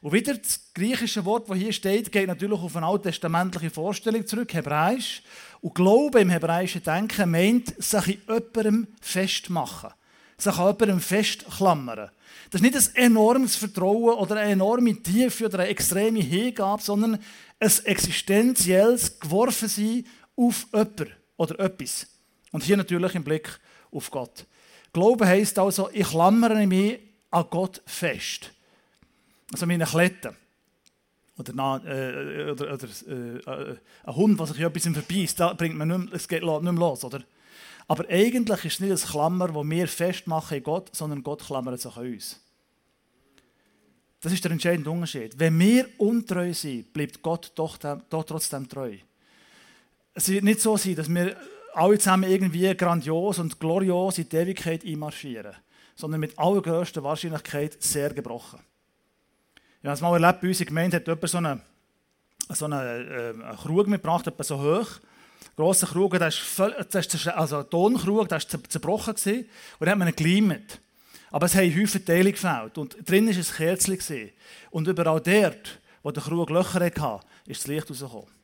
Und 0.00 0.12
wieder 0.12 0.34
das 0.34 0.72
griechische 0.74 1.24
Wort, 1.24 1.50
das 1.50 1.58
hier 1.58 1.72
steht, 1.72 2.10
geht 2.10 2.28
natürlich 2.28 2.58
auf 2.58 2.76
eine 2.76 2.86
alttestamentliche 2.86 3.70
Vorstellung 3.70 4.26
zurück, 4.26 4.54
Hebräisch. 4.54 5.22
Und 5.60 5.74
Glaube 5.74 6.20
im 6.20 6.30
hebräischen 6.30 6.82
Denken 6.82 7.30
meint, 7.30 7.74
sich 7.82 8.06
in 8.06 8.20
jemandem 8.28 8.86
festmachen. 9.00 9.90
Sich 10.38 10.56
an 10.56 10.66
jemandem 10.66 11.00
festklammern. 11.00 12.10
Das 12.50 12.60
ist 12.60 12.62
nicht 12.62 12.76
ein 12.76 13.04
enormes 13.06 13.56
Vertrauen 13.56 14.16
oder 14.16 14.36
eine 14.36 14.52
enorme 14.52 14.94
Tiefe 15.02 15.46
oder 15.46 15.58
eine 15.60 15.68
extreme 15.68 16.20
Hingabe, 16.20 16.82
sondern 16.82 17.18
ein 17.58 17.72
existenzielles 17.84 19.18
Geworfensein 19.18 20.06
auf 20.36 20.66
jemanden 20.72 21.08
oder 21.36 21.58
etwas. 21.58 22.06
Und 22.52 22.62
hier 22.62 22.76
natürlich 22.76 23.14
im 23.14 23.24
Blick 23.24 23.58
auf 23.90 24.10
Gott. 24.10 24.46
Glauben 24.92 25.26
heisst 25.26 25.58
also, 25.58 25.90
ich 25.92 26.08
klammere 26.08 26.66
mich 26.66 27.00
an 27.30 27.46
Gott 27.50 27.82
fest. 27.84 28.50
Also 29.52 29.66
meine 29.66 29.84
Kletten. 29.84 30.36
Oder, 31.36 31.52
äh, 31.86 32.50
oder, 32.50 32.74
oder 32.74 32.88
äh, 33.06 33.76
ein 34.04 34.16
Hund, 34.16 34.40
der 34.40 34.46
sich 34.46 34.60
etwas 34.60 34.82
verbeißt, 34.82 35.38
da 35.38 35.52
bringt 35.52 35.76
man 35.76 35.88
nicht, 35.88 36.12
es 36.12 36.26
geht 36.26 36.42
nicht 36.42 36.62
mehr 36.62 36.72
los. 36.72 37.04
Oder? 37.04 37.22
Aber 37.88 38.04
eigentlich 38.10 38.64
ist 38.66 38.74
es 38.74 38.80
nicht 38.80 38.90
ein 38.92 39.10
Klammer, 39.10 39.48
das 39.48 39.64
wir 39.64 39.88
festmachen 39.88 40.58
in 40.58 40.62
Gott, 40.62 40.94
sondern 40.94 41.22
Gott 41.22 41.44
klammert 41.44 41.80
sich 41.80 41.96
an 41.96 42.12
uns. 42.12 42.40
Das 44.20 44.32
ist 44.32 44.44
der 44.44 44.52
entscheidende 44.52 44.90
Unterschied. 44.90 45.38
Wenn 45.38 45.58
wir 45.58 45.88
untreu 45.96 46.52
sind, 46.52 46.92
bleibt 46.92 47.22
Gott 47.22 47.52
doch, 47.54 47.78
doch 47.78 48.24
trotzdem 48.24 48.68
treu. 48.68 48.96
Es 50.12 50.28
wird 50.28 50.44
nicht 50.44 50.60
so 50.60 50.76
sein, 50.76 50.96
dass 50.96 51.08
wir 51.08 51.36
alle 51.72 51.98
zusammen 51.98 52.28
irgendwie 52.28 52.74
grandios 52.74 53.38
und 53.38 53.58
glorios 53.58 54.18
in 54.18 54.28
die 54.28 54.36
Ewigkeit 54.36 54.84
einmarschieren, 54.84 55.54
sondern 55.94 56.20
mit 56.20 56.38
allergrößter 56.38 57.02
Wahrscheinlichkeit 57.02 57.82
sehr 57.82 58.12
gebrochen. 58.12 58.60
Ich 59.80 59.86
habe 59.86 59.94
es 59.94 60.00
mal 60.00 60.12
erlebt, 60.12 60.40
bei 60.40 60.48
uns 60.48 60.60
in 60.60 60.66
der 60.66 60.66
Gemeinde 60.66 60.96
hat 60.96 61.06
jemand 61.06 61.28
so 61.28 61.38
einen, 61.38 61.62
so 62.50 62.64
einen, 62.64 63.08
äh, 63.08 63.44
einen 63.44 63.56
Krug 63.56 63.86
mitgebracht, 63.86 64.26
etwa 64.26 64.42
so 64.42 64.60
hoch 64.60 65.00
grosser 65.56 65.86
Krug, 65.86 66.18
der 66.18 66.28
ist, 66.28 66.38
voll, 66.38 66.74
das 66.90 67.06
ist 67.06 67.28
also 67.28 67.58
ein 67.58 67.70
Tonkrug, 67.70 68.28
der 68.28 68.40
war 68.40 68.68
zerbrochen 68.68 69.14
gewesen, 69.14 69.48
und 69.78 69.86
dann 69.86 69.90
hat 69.90 69.98
man 69.98 70.08
ihn 70.08 70.16
geleimt. 70.16 70.80
Aber 71.30 71.46
es 71.46 71.54
haben 71.54 71.74
häufig 71.74 72.04
Teile 72.04 72.32
gefällt 72.32 72.78
und 72.78 72.96
drin 73.08 73.26
war 73.28 73.34
ein 73.34 73.42
Kerzchen. 73.42 74.30
Und 74.70 74.88
überall 74.88 75.20
dort, 75.20 75.80
wo 76.02 76.10
der 76.10 76.22
Krug 76.22 76.50
Löcher 76.50 76.80
hatte, 76.80 77.20
ist 77.46 77.60
das 77.60 77.66
Licht 77.66 77.90
rausgekommen. 77.90 78.38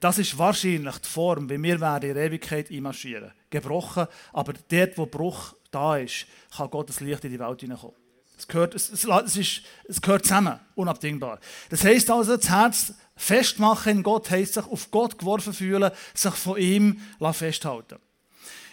Das 0.00 0.18
ist 0.18 0.36
wahrscheinlich 0.38 0.96
die 0.96 1.08
Form, 1.08 1.48
wie 1.50 1.62
wir 1.62 1.80
werden 1.80 2.08
in 2.08 2.14
der 2.14 2.24
Ewigkeit 2.24 2.70
einmarschieren. 2.70 3.32
Gebrochen, 3.50 4.06
aber 4.32 4.54
dort, 4.68 4.96
wo 4.96 5.06
Bruch 5.06 5.54
da 5.70 5.98
ist, 5.98 6.26
kann 6.56 6.70
Gottes 6.70 7.00
Licht 7.00 7.24
in 7.24 7.32
die 7.32 7.38
Welt 7.38 7.60
hineinkommen. 7.60 7.96
Es 8.36 8.48
gehört, 8.48 8.74
es, 8.74 8.90
es, 8.90 9.36
ist, 9.36 9.62
es 9.84 10.00
gehört 10.00 10.24
zusammen, 10.24 10.58
unabdingbar. 10.74 11.38
Das 11.68 11.84
heisst 11.84 12.10
also, 12.10 12.38
das 12.38 12.48
Herz 12.48 12.94
festmachen 13.20 13.98
in 13.98 14.02
Gott 14.02 14.30
heisst 14.30 14.54
sich 14.54 14.66
auf 14.66 14.90
Gott 14.90 15.18
geworfen 15.18 15.52
fühlen, 15.52 15.90
sich 16.14 16.34
von 16.34 16.58
ihm 16.58 17.00
festhalten. 17.32 17.98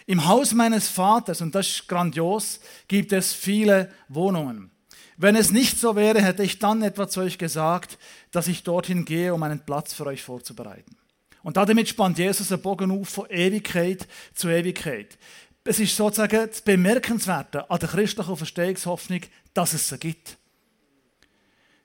Im 0.06 0.26
Haus 0.26 0.54
meines 0.54 0.88
Vaters, 0.88 1.42
und 1.42 1.54
das 1.54 1.68
ist 1.68 1.88
grandios, 1.88 2.60
gibt 2.88 3.12
es 3.12 3.34
viele 3.34 3.92
Wohnungen. 4.08 4.70
Wenn 5.18 5.36
es 5.36 5.50
nicht 5.50 5.78
so 5.78 5.96
wäre, 5.96 6.22
hätte 6.22 6.42
ich 6.42 6.58
dann 6.58 6.80
etwa 6.80 7.08
zu 7.08 7.20
euch 7.20 7.36
gesagt, 7.36 7.98
dass 8.30 8.48
ich 8.48 8.62
dorthin 8.62 9.04
gehe, 9.04 9.34
um 9.34 9.42
einen 9.42 9.60
Platz 9.60 9.92
für 9.92 10.06
euch 10.06 10.22
vorzubereiten. 10.22 10.96
Und 11.42 11.58
damit 11.58 11.88
spannt 11.88 12.18
Jesus 12.18 12.48
den 12.48 12.62
Bogen 12.62 12.90
auf 12.90 13.08
von 13.08 13.26
Ewigkeit 13.28 14.08
zu 14.34 14.48
Ewigkeit. 14.48 15.18
Es 15.64 15.78
ist 15.78 15.94
sozusagen 15.94 16.48
das 16.48 16.62
Bemerkenswerte 16.62 17.70
an 17.70 17.78
der 17.78 17.88
christlichen 17.90 18.36
Verstehungshoffnung, 18.36 19.20
dass 19.52 19.74
es 19.74 19.88
sie 19.88 19.98
gibt. 19.98 20.38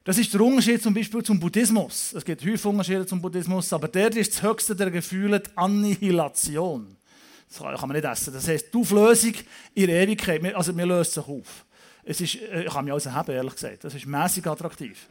Das 0.04 0.18
ist 0.18 0.34
der 0.34 0.42
Unterschied 0.42 0.84
zum 0.84 0.94
Beispiel 0.94 1.24
zum 1.24 1.40
Buddhismus. 1.40 2.14
Es 2.14 2.26
gibt 2.26 2.42
häufig 2.44 2.66
Unterschiede 2.66 3.06
zum 3.06 3.22
Buddhismus, 3.22 3.72
aber 3.72 3.88
der 3.88 4.14
ist 4.16 4.34
das 4.34 4.44
höchste 4.44 4.76
der 4.76 4.92
Gefühle 4.92 5.40
die 5.40 5.50
Annihilation. 5.56 6.98
Das 7.48 7.60
kann 7.60 7.88
man 7.88 7.92
nicht 7.92 8.06
essen. 8.06 8.34
Das 8.34 8.48
heisst, 8.48 8.74
die 8.74 8.78
Auflösung 8.78 9.34
in 9.74 9.88
der 9.88 10.04
Ewigkeit, 10.04 10.44
also 10.56 10.76
wir 10.76 10.86
lösen 10.86 11.12
sich 11.12 11.28
auf. 11.28 11.66
Es 12.04 12.20
ist, 12.20 12.36
äh, 12.36 12.64
ich 12.66 12.74
kann 12.74 12.84
mich 12.84 12.94
also 12.94 13.14
haben, 13.14 13.32
ehrlich 13.32 13.54
gesagt. 13.54 13.84
Das 13.86 13.96
ist 13.96 14.06
mäßig 14.06 14.46
attraktiv. 14.46 15.08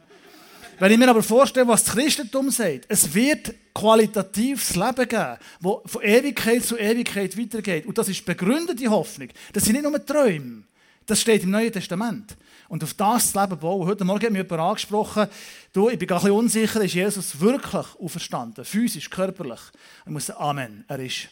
Wenn 0.79 0.91
ich 0.91 0.97
mir 0.97 1.09
aber 1.09 1.23
vorstelle, 1.23 1.67
was 1.67 1.83
das 1.83 1.93
Christentum 1.93 2.49
sagt, 2.49 2.85
es 2.87 3.13
wird 3.13 3.53
qualitatives 3.73 4.75
Leben 4.75 5.07
geben, 5.07 5.37
das 5.61 5.91
von 5.91 6.01
Ewigkeit 6.01 6.63
zu 6.63 6.77
Ewigkeit 6.77 7.37
weitergeht. 7.37 7.85
Und 7.85 7.97
das 7.97 8.09
ist 8.09 8.25
begründete 8.25 8.87
Hoffnung. 8.89 9.29
Das 9.53 9.63
sind 9.63 9.73
nicht 9.73 9.83
nur 9.83 10.05
Träume. 10.05 10.63
Das 11.05 11.21
steht 11.21 11.43
im 11.43 11.51
Neuen 11.51 11.71
Testament. 11.71 12.37
Und 12.69 12.83
auf 12.83 12.93
das 12.93 13.35
Leben 13.35 13.57
bauen. 13.59 13.87
Heute 13.87 14.05
Morgen 14.05 14.25
hat 14.25 14.31
mich 14.31 14.41
jemand 14.43 14.61
angesprochen, 14.61 15.27
du, 15.73 15.89
ich 15.89 15.99
bin 15.99 16.09
ein 16.09 16.31
unsicher, 16.31 16.81
ist 16.81 16.93
Jesus 16.93 17.39
wirklich 17.39 17.85
auferstanden? 17.99 18.65
Physisch, 18.65 19.09
körperlich? 19.09 19.59
Ich 20.05 20.11
muss 20.11 20.27
sagen, 20.27 20.39
Amen, 20.39 20.85
er 20.87 20.99
ist. 20.99 21.29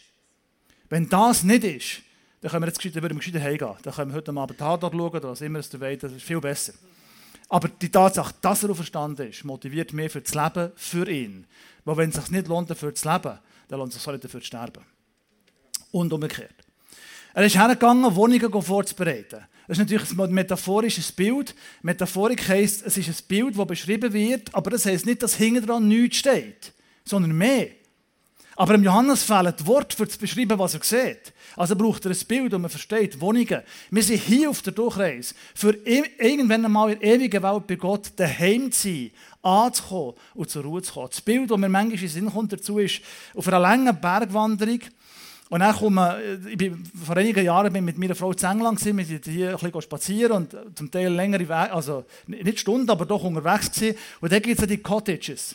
Wenn 0.88 1.08
das 1.08 1.42
nicht 1.42 1.64
ist, 1.64 2.02
dann 2.42 2.50
können 2.50 2.64
wir 2.64 2.68
jetzt 2.68 2.84
dann 2.84 3.02
würden 3.02 3.16
wir 3.16 3.20
gescheiter 3.20 3.40
heimgehen. 3.40 3.74
Dann 3.82 3.94
können 3.94 4.10
wir 4.10 4.16
heute 4.16 4.32
Abend 4.32 4.58
Tatort 4.58 4.92
schauen 4.92 5.10
oder 5.10 5.30
was 5.30 5.40
immer 5.40 5.60
es 5.60 5.80
wollt. 5.80 6.02
Das 6.02 6.12
ist 6.12 6.22
viel 6.22 6.40
besser. 6.40 6.74
Aber 7.48 7.68
die 7.68 7.90
Tatsache, 7.90 8.34
dass 8.40 8.62
er 8.62 8.70
auferstanden 8.70 9.28
ist, 9.28 9.44
motiviert 9.44 9.92
mich 9.92 10.10
für 10.12 10.20
das 10.20 10.34
Leben 10.34 10.72
für 10.74 11.08
ihn. 11.08 11.46
Weil 11.84 11.96
wenn 11.96 12.10
es 12.10 12.16
sich 12.16 12.30
nicht 12.30 12.48
lohnt, 12.48 12.70
dafür 12.70 12.94
zu 12.94 13.08
leben, 13.08 13.38
dann 13.68 13.78
lohnt 13.78 13.92
es 13.92 13.98
sich 13.98 14.08
auch 14.08 14.12
nicht 14.12 14.24
dafür 14.24 14.40
zu 14.40 14.46
sterben. 14.46 14.84
Und 15.92 16.12
umgekehrt. 16.12 16.54
Er 17.34 17.44
ist 17.44 17.56
hergegangen, 17.56 18.14
Wohnungen 18.14 18.62
vorzubereiten. 18.62 19.46
Das 19.66 19.78
ist 19.78 19.90
natürlich 19.90 20.10
ein 20.18 20.32
metaphorisches 20.32 21.12
Bild. 21.12 21.54
Metaphorik 21.82 22.46
heisst, 22.48 22.84
es 22.84 22.98
ist 22.98 23.08
ein 23.08 23.26
Bild, 23.26 23.58
das 23.58 23.66
beschrieben 23.66 24.12
wird, 24.12 24.54
aber 24.54 24.70
das 24.70 24.84
heisst 24.84 25.06
nicht, 25.06 25.22
dass 25.22 25.36
hinten 25.36 25.66
dran 25.66 25.88
nichts 25.88 26.18
steht, 26.18 26.72
sondern 27.04 27.32
mehr. 27.32 27.68
Aber 28.56 28.74
im 28.74 28.84
Johannes 28.84 29.22
fehlen 29.22 29.54
die 29.58 29.66
Worte, 29.66 30.02
um 30.02 30.08
zu 30.08 30.18
beschreiben, 30.18 30.58
was 30.58 30.74
er 30.74 30.82
sieht. 30.82 31.32
Also 31.56 31.74
braucht 31.74 32.04
er 32.04 32.10
ein 32.10 32.26
Bild, 32.28 32.52
und 32.52 32.62
man 32.62 32.70
versteht, 32.70 33.20
Wohnungen. 33.20 33.62
Wir 33.90 34.02
sind 34.02 34.20
hier 34.20 34.50
auf 34.50 34.60
der 34.62 34.72
Durchreise, 34.72 35.34
für 35.54 35.72
irgendwann 35.84 36.64
einmal 36.64 36.92
in 36.92 37.00
der 37.00 37.14
ewigen 37.14 37.42
Welt 37.42 37.66
bei 37.66 37.76
Gott 37.76 38.12
daheim 38.16 38.70
zu 38.70 38.88
sein, 38.88 39.10
anzukommen 39.42 40.14
und 40.34 40.50
zur 40.50 40.64
Ruhe 40.64 40.82
zu 40.82 40.92
kommen. 40.92 41.08
Das 41.10 41.20
Bild, 41.20 41.50
das 41.50 41.58
mir 41.58 41.68
manchmal 41.68 41.94
in 41.94 42.00
den 42.00 42.08
Sinn 42.08 42.30
kommt 42.30 42.52
dazu, 42.52 42.78
ist 42.78 43.00
auf 43.34 43.48
einer 43.48 43.58
langen 43.58 43.98
Bergwanderung, 44.00 44.80
und 45.52 45.60
dann 45.60 45.76
komme 45.76 46.18
ich, 46.48 46.56
bin, 46.56 46.82
vor 47.04 47.14
einigen 47.14 47.44
Jahren 47.44 47.70
bin 47.70 47.84
mit 47.84 47.98
meiner 47.98 48.14
Frau 48.14 48.32
zu 48.32 48.46
England, 48.46 48.82
wir 48.82 49.04
sind 49.04 49.26
hier 49.26 49.50
ein 49.50 49.58
bisschen 49.58 49.82
spazieren 49.82 50.32
und 50.32 50.56
zum 50.74 50.90
Teil 50.90 51.12
längere 51.12 51.42
Wege, 51.42 51.72
also 51.74 52.06
nicht 52.26 52.60
Stunden, 52.60 52.88
aber 52.88 53.04
doch 53.04 53.22
unterwegs 53.22 53.70
gewesen. 53.70 53.98
Und 54.22 54.32
da 54.32 54.38
gibt 54.38 54.58
es 54.58 54.66
die 54.66 54.78
Cottages, 54.78 55.54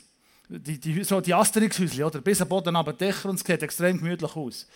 die, 0.49 0.79
die, 0.79 1.03
so 1.03 1.19
die 1.19 1.33
Asterix-Häuschen, 1.33 2.03
oder? 2.03 2.21
Bis 2.21 2.39
am 2.39 2.47
Boden 2.47 2.75
aber 2.75 2.93
Dächer 2.93 3.27
und 3.27 3.39
es 3.39 3.41
sieht 3.43 3.63
extrem 3.63 3.97
gemütlich 3.97 4.35
aus. 4.35 4.67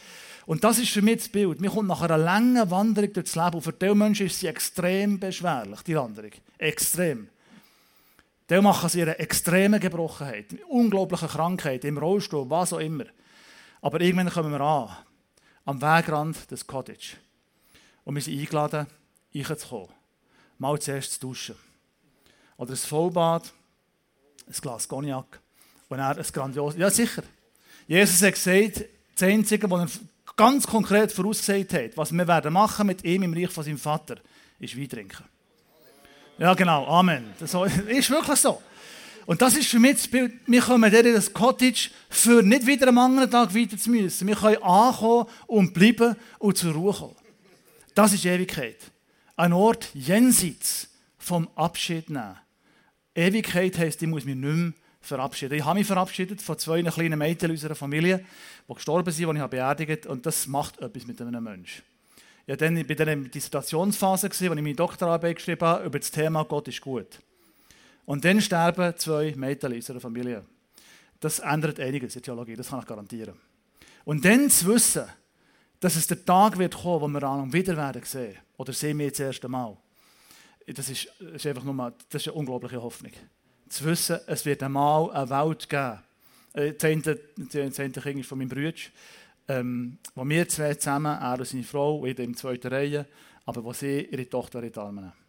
Und 0.47 0.63
das 0.63 0.79
ist 0.79 0.89
für 0.89 1.03
mich 1.03 1.17
das 1.17 1.29
Bild. 1.29 1.61
Mir 1.61 1.69
kommt 1.69 1.87
nach 1.87 2.01
einer 2.01 2.17
langen 2.17 2.71
Wanderung 2.71 3.13
durchs 3.13 3.35
Leben 3.35 3.53
und 3.53 3.61
für 3.61 3.73
diese 3.73 3.93
Menschen 3.93 4.25
ist 4.25 4.39
sie 4.39 4.47
extrem 4.47 5.19
beschwerlich, 5.19 5.81
die 5.83 5.95
Wanderung. 5.95 6.31
Extrem. 6.57 7.27
Die 8.49 8.59
machen 8.59 8.89
sie 8.89 9.03
eine 9.03 9.19
extreme 9.19 9.79
Gebrochenheit, 9.79 10.47
unglaubliche 10.67 11.27
Krankheit, 11.27 11.85
im 11.85 11.99
Rollstuhl, 11.99 12.49
was 12.49 12.73
auch 12.73 12.79
immer. 12.79 13.05
Aber 13.83 14.01
irgendwann 14.01 14.31
kommen 14.31 14.51
wir 14.51 14.61
an 14.61 14.89
am 15.65 15.81
Wegrand 15.81 16.49
des 16.49 16.65
Cottage. 16.65 17.17
Und 18.03 18.15
wir 18.15 18.21
sind 18.21 18.39
eingeladen, 18.39 18.87
reinzukommen. 19.33 19.89
Mal 20.57 20.79
zuerst 20.79 21.13
zu 21.13 21.19
duschen. 21.19 21.55
Oder 22.57 22.71
ein 22.71 22.77
Vollbad, 22.77 23.51
ein 24.47 24.53
Glas 24.53 24.87
Cognac 24.87 25.39
und 25.89 25.97
dann 25.97 26.17
ein 26.17 26.25
grandioses... 26.31 26.79
Ja, 26.79 26.89
sicher. 26.89 27.23
Jesus 27.87 28.21
hat 28.21 28.33
gesagt, 28.33 28.85
das 29.15 29.23
Einzige, 29.23 29.69
was 29.69 29.95
er 29.95 30.01
ganz 30.35 30.65
konkret 30.65 31.11
vorausgesagt 31.11 31.73
hat, 31.73 31.97
was 31.97 32.11
wir 32.11 32.27
werden 32.27 32.53
machen 32.53 32.87
mit 32.87 33.03
ihm 33.03 33.23
im 33.23 33.33
Reich 33.33 33.49
von 33.49 33.63
seinem 33.63 33.77
Vater, 33.77 34.17
ist 34.59 34.77
Wein 34.77 34.89
trinken. 34.89 35.25
Ja, 36.37 36.53
genau. 36.53 36.87
Amen. 36.87 37.33
Das 37.39 37.53
ist 37.53 38.09
wirklich 38.09 38.39
so. 38.39 38.61
Und 39.25 39.41
das 39.41 39.55
ist 39.55 39.67
für 39.67 39.79
mich 39.79 39.93
das 39.93 40.07
Bild, 40.07 40.33
wir 40.47 40.61
kommen 40.61 40.91
in 40.91 41.13
das 41.13 41.31
Cottage, 41.31 41.89
für 42.09 42.41
nicht 42.41 42.65
wieder 42.65 42.87
am 42.87 42.97
anderen 42.97 43.29
Tag 43.29 43.53
weiter 43.53 43.77
zu 43.77 43.89
müssen. 43.89 44.27
Wir 44.27 44.35
können 44.35 44.61
ankommen 44.63 45.27
und 45.47 45.73
bleiben 45.73 46.15
und 46.39 46.57
zur 46.57 46.73
Ruhe 46.73 46.93
kommen. 46.93 47.15
Das 47.93 48.13
ist 48.13 48.25
Ewigkeit. 48.25 48.77
Ein 49.35 49.53
Ort 49.53 49.89
jenseits 49.93 50.89
vom 51.17 51.47
Abschied 51.55 52.09
nehmen. 52.09 52.37
Ewigkeit 53.13 53.77
heisst, 53.77 54.01
ich 54.01 54.07
muss 54.07 54.25
mich 54.25 54.35
nicht 54.35 54.55
mehr 54.55 54.73
verabschieden. 55.01 55.55
Ich 55.55 55.65
habe 55.65 55.79
mich 55.79 55.87
verabschiedet 55.87 56.41
von 56.41 56.57
zwei 56.57 56.81
kleinen 56.83 57.19
Mädchen 57.19 57.51
unserer 57.51 57.75
Familie, 57.75 58.23
die 58.67 58.73
gestorben 58.73 59.11
sind, 59.11 59.33
die 59.33 59.39
ich 59.39 59.47
beerdigt 59.47 60.05
habe. 60.05 60.13
Und 60.13 60.25
das 60.25 60.47
macht 60.47 60.79
etwas 60.79 61.05
mit 61.05 61.21
einem 61.21 61.43
Menschen. 61.43 61.83
Ich 62.45 62.49
war 62.49 62.57
dann 62.57 62.75
bei 62.75 62.93
dieser 62.93 63.15
Dissertationsphase, 63.15 64.29
wo 64.29 64.43
ich 64.43 64.49
meine 64.49 64.73
Doktorarbeit 64.73 65.35
geschrieben 65.35 65.67
habe, 65.67 65.85
über 65.85 65.99
das 65.99 66.11
Thema 66.11 66.43
Gott 66.43 66.67
ist 66.67 66.81
gut. 66.81 67.19
Und 68.05 68.25
dann 68.25 68.41
sterben 68.41 68.97
zwei 68.97 69.33
Mädchen 69.35 69.71
in 69.71 69.77
unserer 69.77 69.99
Familie. 69.99 70.43
Das 71.19 71.39
ändert 71.39 71.79
einiges 71.79 72.15
in 72.15 72.21
der 72.21 72.23
Theologie, 72.23 72.55
das 72.55 72.69
kann 72.69 72.79
ich 72.79 72.85
garantieren. 72.85 73.35
Und 74.05 74.25
dann 74.25 74.49
zu 74.49 74.67
wissen, 74.67 75.05
dass 75.79 75.95
es 75.95 76.07
der 76.07 76.25
Tag 76.25 76.57
wird 76.57 76.75
kommen, 76.75 77.01
wo 77.01 77.07
wir 77.07 77.23
an 77.23 77.53
wieder 77.53 77.77
werden 77.77 78.03
sehen, 78.03 78.37
oder 78.57 78.73
sehen 78.73 78.97
wir 78.97 79.05
jetzt 79.07 79.19
das 79.19 79.27
erste 79.27 79.47
Mal, 79.47 79.77
das 80.67 80.89
ist, 80.89 81.05
ist 81.19 81.45
einfach 81.45 81.63
nur 81.63 81.93
das 82.09 82.21
ist 82.21 82.27
eine 82.27 82.37
unglaubliche 82.37 82.81
Hoffnung. 82.81 83.11
Zu 83.69 83.85
wissen, 83.85 84.19
es 84.27 84.45
wird 84.45 84.63
einmal 84.63 85.11
eine 85.11 85.29
Welt 85.29 85.69
geben. 85.69 85.99
Äh, 86.53 86.73
das 86.73 87.79
eine 87.79 87.91
Kind 87.91 88.19
ist 88.19 88.27
von 88.27 88.37
meinem 88.37 88.49
Bruder, 88.49 88.73
ähm, 89.47 89.97
wo 90.15 90.27
wir 90.27 90.47
zwei 90.47 90.73
zusammen, 90.75 91.17
er 91.19 91.39
und 91.39 91.47
seine 91.47 91.63
Frau, 91.63 92.05
in 92.05 92.15
der 92.15 92.33
zweiten 92.33 92.67
Reihe, 92.67 93.05
aber 93.45 93.63
wo 93.63 93.73
sie 93.73 94.01
ihre 94.01 94.29
Tochter 94.29 94.61
in 94.61 94.71
die 94.71 94.79
Arme 94.79 95.01
nehmen. 95.01 95.20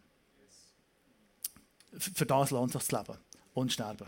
Für 1.97 2.25
das 2.25 2.51
lohnt 2.51 2.71
sich 2.71 2.83
zu 2.83 2.95
leben 2.95 3.17
und 3.53 3.69
zu 3.69 3.73
sterben. 3.73 4.07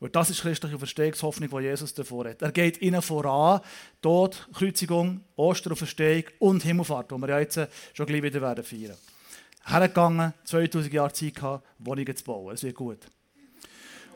Und 0.00 0.14
das 0.14 0.30
ist 0.30 0.42
christliche 0.42 0.78
Verstehungshoffnung, 0.78 1.50
die 1.50 1.64
Jesus 1.64 1.92
davor 1.92 2.28
hat. 2.28 2.40
Er 2.42 2.52
geht 2.52 2.80
ihnen 2.80 3.02
voran, 3.02 3.60
Tod, 4.00 4.48
Kreuzigung, 4.52 5.24
Ostern 5.34 5.72
und 5.72 5.78
Verstehung 5.78 6.24
und 6.38 6.62
Himmelfahrt, 6.62 7.10
die 7.10 7.16
wir 7.16 7.40
jetzt 7.40 7.60
schon 7.94 8.06
gleich 8.06 8.22
wieder 8.22 8.40
werden 8.40 8.64
feiern. 8.64 8.96
Hergegangen, 9.64 10.32
2000 10.44 10.92
Jahre 10.92 11.12
Zeit 11.12 11.34
gehabt, 11.34 11.66
Wohnungen 11.78 12.16
zu 12.16 12.24
bauen. 12.24 12.54
Es 12.54 12.62
wird 12.62 12.76
gut. 12.76 13.00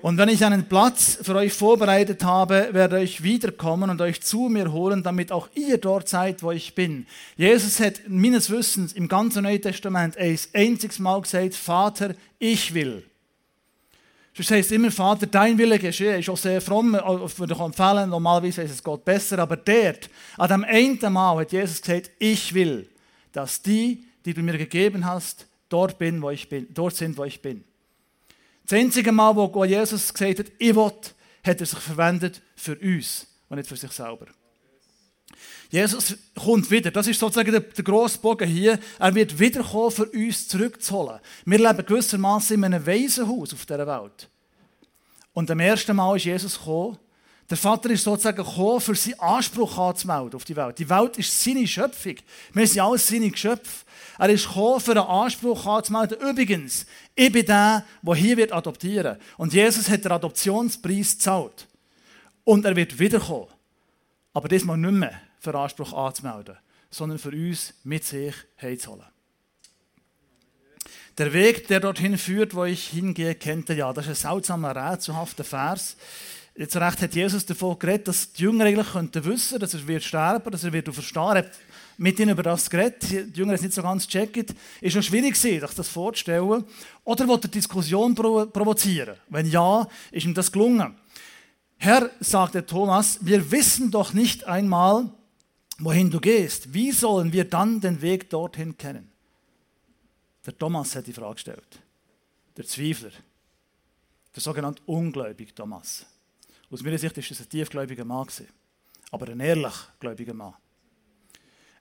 Und 0.03 0.19
wenn 0.19 0.29
ich 0.29 0.45
einen 0.45 0.69
Platz 0.69 1.17
für 1.23 1.37
euch 1.37 1.53
vorbereitet 1.53 2.25
habe, 2.25 2.71
werde 2.73 3.01
ich 3.01 3.23
wiederkommen 3.23 3.89
und 3.89 4.01
euch 4.01 4.21
zu 4.21 4.49
mir 4.49 4.73
holen, 4.73 5.05
damit 5.05 5.31
auch 5.31 5.49
ihr 5.55 5.79
dort 5.79 6.09
seid, 6.09 6.43
wo 6.43 6.51
ich 6.51 6.75
bin. 6.75 7.07
Jesus 7.37 7.79
hat 7.79 8.01
meines 8.09 8.51
Wissens 8.51 8.93
im 8.95 9.07
ganzen 9.07 9.45
Neuen 9.45 9.63
Testament 9.63 10.19
ein 10.19 10.37
einziges 10.55 10.99
Mal 10.99 11.23
gesagt, 11.23 11.55
Vater, 11.55 12.17
ich 12.41 12.75
will. 12.75 13.05
Das 14.37 14.51
heißt 14.51 14.73
immer, 14.73 14.91
Vater, 14.91 15.27
dein 15.27 15.57
Wille 15.57 15.79
geschehe. 15.79 16.19
Ist 16.19 16.31
auch 16.31 16.37
sehr 16.37 16.61
fromm, 16.61 16.95
würde 16.95 17.55
ich 17.55 17.61
empfehlen. 17.61 18.11
Normalerweise 18.11 18.63
ist 18.63 18.73
es 18.73 18.83
Gott 18.83 19.05
besser, 19.05 19.39
aber 19.39 19.57
dort, 19.57 20.11
an 20.37 20.49
dem 20.49 20.65
einen 20.65 21.13
Mal 21.13 21.37
hat 21.37 21.53
Jesus 21.53 21.81
gesagt, 21.81 22.11
ich 22.19 22.53
will, 22.53 22.89
dass 23.31 23.63
die, 23.63 24.05
die 24.25 24.35
du 24.35 24.43
mir 24.43 24.59
gegeben 24.59 25.07
hast, 25.07 25.47
dort, 25.69 25.97
bin, 25.97 26.21
wo 26.23 26.31
ich 26.31 26.49
bin, 26.49 26.67
dort 26.75 26.97
sind, 26.97 27.17
wo 27.17 27.25
ich 27.25 27.41
bin. 27.41 27.63
Das 28.65 28.79
einzige 28.79 29.13
Mal, 29.13 29.35
wo 29.35 29.65
Jesus 29.65 30.13
gesagt 30.13 30.39
hat, 30.39 30.53
ich 30.59 30.75
will, 30.75 30.93
hat 31.45 31.61
er 31.61 31.67
sich 31.67 31.79
verwendet 31.79 32.41
für 32.55 32.79
uns 32.79 33.27
und 33.49 33.57
nicht 33.57 33.69
für 33.69 33.77
sich 33.77 33.93
selber. 33.93 34.27
Jesus 35.71 36.17
kommt 36.35 36.71
wieder. 36.71 36.91
Das 36.91 37.07
ist 37.07 37.19
sozusagen 37.19 37.51
der, 37.51 37.61
der 37.61 37.83
grosse 37.83 38.19
Bogen 38.19 38.47
hier. 38.49 38.79
Er 38.99 39.15
wird 39.15 39.39
wiederkommen, 39.39 39.91
für 39.91 40.05
uns 40.05 40.47
zurückzuholen. 40.47 41.19
Wir 41.47 41.59
leben 41.59 41.87
gewissermaßen 41.87 42.57
in 42.57 42.65
einem 42.65 42.87
Waisenhaus 42.87 43.55
auf 43.55 43.65
dieser 43.65 43.87
Welt. 43.87 44.29
Und 45.33 45.51
am 45.51 45.61
ersten 45.61 45.97
Mal 45.97 46.17
ist 46.17 46.27
Jesus 46.27 46.59
gekommen. 46.59 46.99
Der 47.51 47.57
Vater 47.57 47.91
ist 47.91 48.05
sozusagen 48.05 48.37
gekommen, 48.37 48.81
für 48.81 48.95
seinen 48.95 49.21
Anspruch 49.21 49.77
anzumelden 49.77 50.35
auf 50.35 50.45
die 50.45 50.57
Welt. 50.57 50.79
Die 50.79 50.89
Welt 50.89 51.19
ist 51.19 51.43
seine 51.43 51.67
Schöpfung. 51.67 52.17
Wir 52.53 52.67
sind 52.67 52.81
alles 52.81 53.07
seine 53.07 53.31
Geschöpfe. 53.31 53.85
Er 54.19 54.31
ist 54.31 54.47
gekommen, 54.47 54.81
für 54.81 54.93
einen 54.93 55.01
Anspruch 55.01 55.67
anzumelden. 55.67 56.19
Übrigens, 56.21 56.87
ich 57.15 57.33
bin 57.33 57.45
der, 57.45 57.85
der 58.03 58.15
hier 58.15 58.37
wird 58.37 58.53
adoptieren. 58.53 59.19
Und 59.37 59.53
Jesus 59.53 59.89
hat 59.91 60.05
den 60.05 60.13
Adoptionspreis 60.13 61.15
gezahlt. 61.15 61.67
Und 62.45 62.65
er 62.65 62.77
wird 62.77 62.99
wiederkommen. 62.99 63.49
Aber 64.33 64.49
diesmal 64.49 64.79
nicht 64.79 64.93
mehr 64.93 65.21
für 65.41 65.55
Anspruch 65.55 65.93
anzumelden, 65.93 66.57
sondern 66.91 67.19
für 67.19 67.31
uns 67.31 67.75
mit 67.85 68.05
sich 68.05 68.35
heimzuholen. 68.61 69.07
Der 71.19 71.33
Weg, 71.35 71.69
der 71.69 71.81
dorthin 71.81 72.17
führt, 72.17 72.55
wo 72.55 72.65
ich 72.65 72.89
hingehe, 72.89 73.35
kennt 73.35 73.69
ihr 73.69 73.77
ja. 73.77 73.93
Das 73.93 74.07
ist 74.07 74.25
ein 74.25 74.33
seltsamer, 74.33 74.75
rätselhafter 74.75 75.45
Vers. 75.45 75.97
Jetzt 76.55 76.77
recht 76.77 77.01
hat 77.01 77.15
Jesus 77.15 77.47
davon 77.47 77.79
geredet, 77.79 78.09
dass 78.09 78.33
die 78.33 78.43
Jünger 78.43 78.67
eigentlich 78.67 78.93
könnten 78.93 79.25
wissen, 79.25 79.59
dass 79.59 79.73
er 79.73 79.87
wird 79.87 80.03
sterben, 80.03 80.51
dass 80.51 80.65
er 80.65 80.73
wird 80.73 80.93
verstehen 80.93 81.47
mit 81.97 82.19
ihnen 82.19 82.31
über 82.31 82.43
das 82.43 82.69
geredet. 82.69 83.11
Die 83.11 83.39
Jünger 83.39 83.53
haben 83.53 83.57
es 83.57 83.63
nicht 83.63 83.75
so 83.75 83.83
ganz 83.83 84.07
gecheckt. 84.07 84.55
Ist 84.81 84.93
schon 84.93 85.03
schwierig 85.03 85.37
sich 85.37 85.61
das 85.61 85.89
vorzustellen. 85.89 86.65
Oder 87.05 87.29
wollte 87.29 87.49
er 87.49 87.53
Diskussion 87.53 88.15
provozieren? 88.15 89.17
Wenn 89.29 89.47
ja, 89.47 89.89
ist 90.11 90.27
ihm 90.27 90.35
das 90.35 90.53
gelungen. 90.53 90.95
Herr, 91.79 92.11
sagte 92.21 92.65
Thomas, 92.65 93.19
wir 93.23 93.51
wissen 93.51 93.91
doch 93.91 94.13
nicht 94.13 94.45
einmal, 94.45 95.11
wohin 95.79 96.11
du 96.11 96.21
gehst. 96.21 96.75
Wie 96.75 96.93
sollen 96.93 97.33
wir 97.33 97.45
dann 97.45 97.81
den 97.81 98.03
Weg 98.03 98.29
dorthin 98.31 98.77
kennen? 98.77 99.11
Der 100.45 100.57
Thomas 100.57 100.95
hat 100.97 101.07
die 101.07 101.13
Frage 101.13 101.35
gestellt. 101.35 101.81
Der 102.57 102.67
Zweifler. 102.67 103.11
Der 104.35 104.43
sogenannte 104.43 104.83
ungläubige 104.87 105.55
Thomas. 105.55 106.07
Aus 106.73 106.83
meiner 106.83 106.97
Sicht 106.97 107.19
ist 107.19 107.31
es 107.31 107.41
ein 107.41 107.49
tiefgläubiger 107.51 108.07
Mann. 108.07 108.27
Aber 109.11 109.29
ein 109.29 109.41
ehrlich 109.41 109.75
gläubiger 110.01 110.33
Mann. 110.33 110.55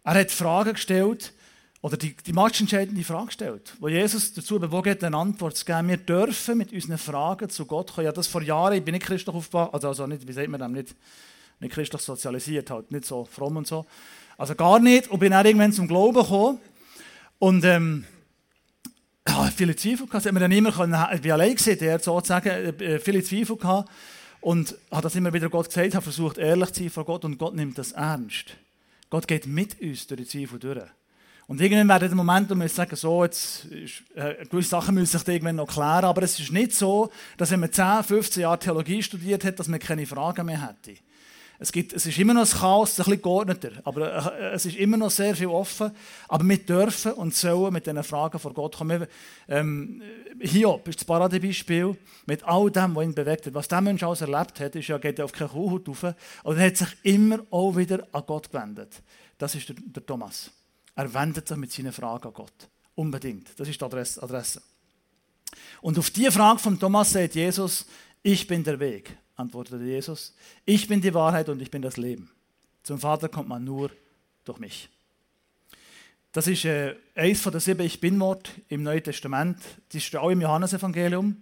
Er 0.03 0.15
hat 0.15 0.31
Fragen 0.31 0.73
gestellt, 0.73 1.33
oder 1.79 1.95
die, 1.95 2.13
die 2.13 2.33
matchentscheidende 2.33 3.03
Frage 3.03 3.27
gestellt, 3.27 3.73
wo 3.79 3.87
Jesus 3.87 4.33
dazu 4.33 4.59
bewogen 4.59 4.91
hat, 4.91 5.03
eine 5.03 5.15
Antwort 5.15 5.55
zu 5.55 5.65
geben. 5.65 5.87
Wir 5.87 5.97
dürfen 5.97 6.57
mit 6.57 6.73
unseren 6.73 6.97
Fragen 6.97 7.49
zu 7.49 7.65
Gott 7.65 7.93
kommen. 7.93 8.05
Ja, 8.05 8.11
das 8.11 8.27
vor 8.27 8.41
Jahren, 8.41 8.73
ich 8.73 8.83
bin 8.83 8.93
nicht 8.93 9.05
christlich 9.05 9.33
aufgebaut, 9.33 9.73
also, 9.73 9.87
also 9.87 10.07
nicht, 10.07 10.27
wie 10.27 10.33
sagt 10.33 10.49
man 10.49 10.59
das, 10.59 10.69
nicht, 10.69 10.95
nicht 11.59 11.73
christlich 11.73 12.01
sozialisiert, 12.01 12.69
halt 12.69 12.91
nicht 12.91 13.05
so 13.05 13.23
fromm 13.25 13.57
und 13.57 13.67
so. 13.67 13.85
Also 14.37 14.55
gar 14.55 14.79
nicht. 14.79 15.09
Und 15.09 15.19
bin 15.19 15.33
auch 15.33 15.43
irgendwann 15.43 15.71
zum 15.71 15.87
Glauben 15.87 16.21
gekommen. 16.21 16.59
Und 17.39 17.63
ähm, 17.63 18.05
ja, 19.27 19.49
viele 19.55 19.75
Zweifel 19.75 20.05
gehabt. 20.05 20.25
Ich, 20.25 20.33
dann 20.33 20.51
immer 20.51 20.71
können, 20.71 20.95
ich 21.13 21.21
bin 21.21 21.31
allein 21.31 21.55
gewesen, 21.55 21.79
der 21.79 21.97
sozusagen, 21.97 22.49
äh, 22.49 22.99
viele 22.99 23.23
Zweifel 23.23 23.55
gehabt. 23.55 23.89
Und 24.41 24.75
habe 24.89 25.03
das 25.03 25.15
immer 25.15 25.31
wieder 25.33 25.49
Gott 25.49 25.67
gesagt, 25.67 25.93
habe 25.93 26.03
versucht, 26.03 26.37
ehrlich 26.37 26.71
zu 26.71 26.81
sein 26.81 26.89
vor 26.89 27.05
Gott 27.05 27.23
und 27.23 27.37
Gott 27.37 27.55
nimmt 27.55 27.77
das 27.77 27.91
ernst. 27.91 28.57
Gott 29.09 29.27
geht 29.27 29.45
mit 29.45 29.79
uns 29.79 30.07
durch 30.07 30.21
die 30.21 30.27
Zweifel 30.27 30.59
durch. 30.59 30.83
Und 31.47 31.59
irgendwann 31.59 31.89
werden 31.89 32.07
der 32.07 32.15
Moment, 32.15 32.49
wo 32.49 32.55
wir 32.55 32.69
sagen, 32.69 32.95
so, 32.95 33.23
jetzt 33.23 33.65
ist, 33.65 34.03
äh, 34.15 34.45
gewisse 34.45 34.69
Sachen 34.69 34.95
müssen 34.95 35.17
sich 35.17 35.27
irgendwann 35.27 35.57
noch 35.57 35.67
klären, 35.67 36.05
aber 36.05 36.23
es 36.23 36.39
ist 36.39 36.51
nicht 36.51 36.73
so, 36.73 37.11
dass 37.37 37.51
wenn 37.51 37.59
man 37.59 37.71
10, 37.71 38.03
15 38.03 38.41
Jahre 38.43 38.57
Theologie 38.57 39.03
studiert 39.03 39.43
hat, 39.43 39.59
dass 39.59 39.67
man 39.67 39.79
keine 39.79 40.05
Fragen 40.05 40.45
mehr 40.45 40.65
hätte. 40.65 40.99
Es, 41.61 41.71
gibt, 41.71 41.93
es 41.93 42.07
ist 42.07 42.17
immer 42.17 42.33
noch 42.33 42.41
ein 42.41 42.59
Chaos, 42.59 42.99
ein 42.99 43.05
bisschen 43.05 43.21
geordneter, 43.21 43.69
aber 43.83 44.35
äh, 44.35 44.53
es 44.53 44.65
ist 44.65 44.77
immer 44.77 44.97
noch 44.97 45.11
sehr 45.11 45.35
viel 45.35 45.45
offen. 45.45 45.91
Aber 46.27 46.43
wir 46.43 46.57
dürfen 46.57 47.13
und 47.13 47.35
sollen 47.35 47.71
mit 47.71 47.85
diesen 47.85 48.03
Fragen 48.03 48.39
vor 48.39 48.51
Gott 48.51 48.77
kommen. 48.77 49.05
Ähm, 49.47 50.01
Hiob 50.39 50.87
ist 50.87 51.01
das 51.01 51.05
Paradebeispiel 51.05 51.95
mit 52.25 52.43
all 52.45 52.71
dem, 52.71 52.95
was 52.95 53.03
ihn 53.03 53.13
bewegt 53.13 53.45
hat. 53.45 53.53
Was 53.53 53.67
dieser 53.67 53.79
Mensch 53.79 54.01
alles 54.01 54.21
erlebt 54.21 54.59
hat, 54.59 54.75
ist 54.75 54.87
ja, 54.87 54.97
geht 54.97 55.21
auf 55.21 55.33
keine 55.33 55.51
Kuhhaut 55.51 55.87
rauf. 55.87 56.15
Und 56.41 56.57
er 56.57 56.65
hat 56.65 56.77
sich 56.77 56.89
immer 57.03 57.41
auch 57.51 57.77
wieder 57.77 58.07
an 58.11 58.23
Gott 58.25 58.51
gewendet. 58.51 58.99
Das 59.37 59.53
ist 59.53 59.69
der, 59.69 59.75
der 59.77 60.03
Thomas. 60.03 60.49
Er 60.95 61.13
wendet 61.13 61.47
sich 61.47 61.57
mit 61.57 61.71
seinen 61.71 61.93
Fragen 61.93 62.29
an 62.29 62.33
Gott. 62.33 62.69
Unbedingt. 62.95 63.49
Das 63.59 63.67
ist 63.67 63.79
die 63.79 63.85
Adresse. 63.85 64.63
Und 65.79 65.99
auf 65.99 66.09
diese 66.09 66.31
Frage 66.31 66.57
von 66.57 66.79
Thomas 66.79 67.11
sagt 67.11 67.35
Jesus, 67.35 67.85
ich 68.23 68.47
bin 68.47 68.63
der 68.63 68.79
Weg 68.79 69.15
antwortete 69.35 69.83
Jesus, 69.83 70.35
ich 70.65 70.87
bin 70.87 71.01
die 71.01 71.13
Wahrheit 71.13 71.49
und 71.49 71.61
ich 71.61 71.71
bin 71.71 71.81
das 71.81 71.97
Leben. 71.97 72.29
Zum 72.83 72.99
Vater 72.99 73.29
kommt 73.29 73.49
man 73.49 73.63
nur 73.63 73.91
durch 74.43 74.59
mich. 74.59 74.89
Das 76.31 76.47
ist 76.47 76.63
äh, 76.63 76.95
eines 77.13 77.41
von 77.41 77.51
den 77.51 77.59
sieben 77.59 77.85
Ich 77.85 77.99
Bin-Wort 77.99 78.51
im 78.69 78.83
Neuen 78.83 79.03
Testament. 79.03 79.57
Das 79.89 80.03
ist 80.03 80.15
auch 80.15 80.29
im 80.29 80.41
Johannesevangelium. 80.41 81.35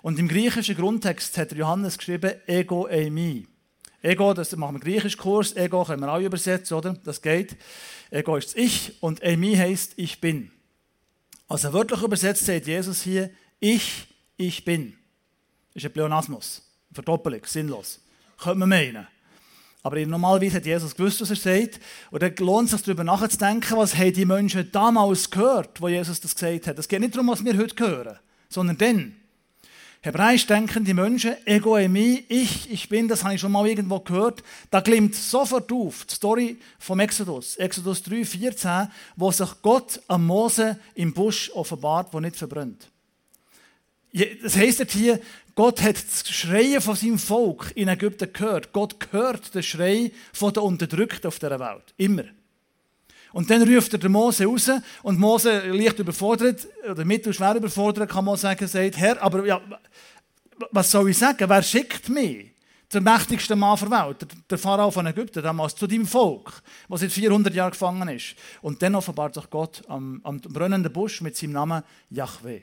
Und 0.00 0.18
im 0.18 0.28
griechischen 0.28 0.76
Grundtext 0.76 1.36
hat 1.38 1.52
Johannes 1.52 1.98
geschrieben, 1.98 2.34
Ego 2.46 2.86
eimi. 2.86 3.48
Ego, 4.00 4.32
das 4.32 4.54
machen 4.54 4.76
wir 4.76 4.80
Griechischkurs, 4.80 5.56
Ego 5.56 5.84
können 5.84 6.02
wir 6.02 6.12
auch 6.12 6.20
übersetzen, 6.20 6.76
oder? 6.76 6.94
Das 7.02 7.20
geht. 7.20 7.56
Ego 8.10 8.36
ist 8.36 8.56
Ich 8.56 9.02
und 9.02 9.22
eimi 9.24 9.56
heißt 9.56 9.94
Ich 9.96 10.20
bin. 10.20 10.52
Also 11.48 11.72
wörtlich 11.72 12.02
übersetzt 12.02 12.46
sagt 12.46 12.68
Jesus 12.68 13.02
hier, 13.02 13.30
Ich, 13.58 14.06
ich 14.36 14.64
bin. 14.64 14.96
Das 15.74 15.82
ist 15.82 15.86
ein 15.86 15.92
Pleonasmus. 15.92 16.67
Verdoppelung, 16.92 17.40
sinnlos. 17.44 18.00
Könnte 18.38 18.58
man 18.58 18.68
meinen. 18.68 19.06
Aber 19.82 20.04
normalerweise 20.04 20.56
hat 20.56 20.66
Jesus 20.66 20.94
gewusst, 20.94 21.20
was 21.20 21.30
er 21.30 21.36
sagt. 21.36 21.80
Und 22.10 22.22
dann 22.22 22.34
lohnt 22.36 22.66
es 22.66 22.72
sich 22.72 22.82
darüber 22.82 23.04
nachzudenken, 23.04 23.76
was 23.76 23.96
haben 23.96 24.12
die 24.12 24.24
Menschen 24.24 24.70
damals 24.72 25.30
gehört, 25.30 25.80
wo 25.80 25.88
Jesus 25.88 26.20
das 26.20 26.34
gesagt 26.34 26.66
hat. 26.66 26.78
Es 26.78 26.88
geht 26.88 27.00
nicht 27.00 27.14
darum, 27.14 27.28
was 27.28 27.44
wir 27.44 27.56
heute 27.56 27.86
hören, 27.86 28.18
sondern 28.48 28.78
dann. 28.78 29.16
Hebräisch 30.00 30.46
denken 30.46 30.84
die 30.84 30.94
Menschen, 30.94 31.34
Ego 31.44 31.76
emi, 31.76 32.24
ich, 32.28 32.70
ich 32.70 32.88
bin, 32.88 33.08
das 33.08 33.24
habe 33.24 33.34
ich 33.34 33.40
schon 33.40 33.50
mal 33.50 33.66
irgendwo 33.66 33.98
gehört. 33.98 34.44
Da 34.70 34.80
glimmt 34.80 35.16
sofort 35.16 35.72
auf 35.72 36.04
die 36.04 36.14
Story 36.14 36.58
vom 36.78 37.00
Exodus, 37.00 37.56
Exodus 37.56 38.04
3, 38.04 38.24
14, 38.24 38.88
wo 39.16 39.32
sich 39.32 39.50
Gott 39.60 40.00
am 40.06 40.24
Mose 40.26 40.78
im 40.94 41.12
Busch 41.12 41.50
offenbart, 41.52 42.12
wo 42.14 42.20
nicht 42.20 42.36
verbrennt. 42.36 42.90
Das 44.42 44.56
heisst 44.56 44.90
hier, 44.90 45.20
Gott 45.54 45.82
hat 45.82 45.96
das 45.96 46.28
Schreien 46.30 46.80
von 46.80 46.94
seinem 46.94 47.18
Volk 47.18 47.72
in 47.74 47.88
Ägypten 47.88 48.32
gehört. 48.32 48.72
Gott 48.72 48.96
hört 49.10 49.54
den 49.54 49.62
Schrei 49.62 50.12
von 50.32 50.52
den 50.52 50.62
Unterdrückten 50.62 51.28
auf 51.28 51.38
dieser 51.38 51.58
Welt. 51.58 51.94
Immer. 51.96 52.24
Und 53.32 53.50
dann 53.50 53.62
ruft 53.62 53.92
er 53.92 53.98
den 53.98 54.12
Mose 54.12 54.46
raus 54.46 54.70
und 55.02 55.18
Mose 55.18 55.68
leicht 55.70 55.98
überfordert, 55.98 56.66
oder 56.90 57.04
mittelschwer 57.04 57.56
überfordert, 57.56 58.08
kann 58.08 58.24
man 58.24 58.36
sagen, 58.36 58.66
sagt, 58.66 58.96
Herr, 58.96 59.20
aber 59.22 59.44
ja, 59.44 59.60
was 60.70 60.90
soll 60.90 61.10
ich 61.10 61.18
sagen? 61.18 61.48
Wer 61.48 61.62
schickt 61.62 62.08
mich? 62.08 62.52
zum 62.88 63.04
mächtigsten 63.04 63.58
Mann 63.58 63.78
der 63.78 63.90
Welt, 63.90 64.26
der 64.48 64.58
Pharao 64.58 64.90
von 64.90 65.06
Ägypten, 65.06 65.42
damals 65.42 65.76
zu 65.76 65.86
deinem 65.86 66.06
Volk, 66.06 66.62
was 66.88 67.00
seit 67.00 67.12
400 67.12 67.54
Jahren 67.54 67.72
gefangen 67.72 68.08
ist. 68.08 68.34
Und 68.62 68.80
dann 68.80 68.94
offenbart 68.94 69.34
sich 69.34 69.50
Gott 69.50 69.82
am, 69.88 70.20
am 70.24 70.40
brennenden 70.40 70.92
Busch 70.92 71.20
mit 71.20 71.36
seinem 71.36 71.52
Namen 71.52 71.82
Yahweh. 72.08 72.62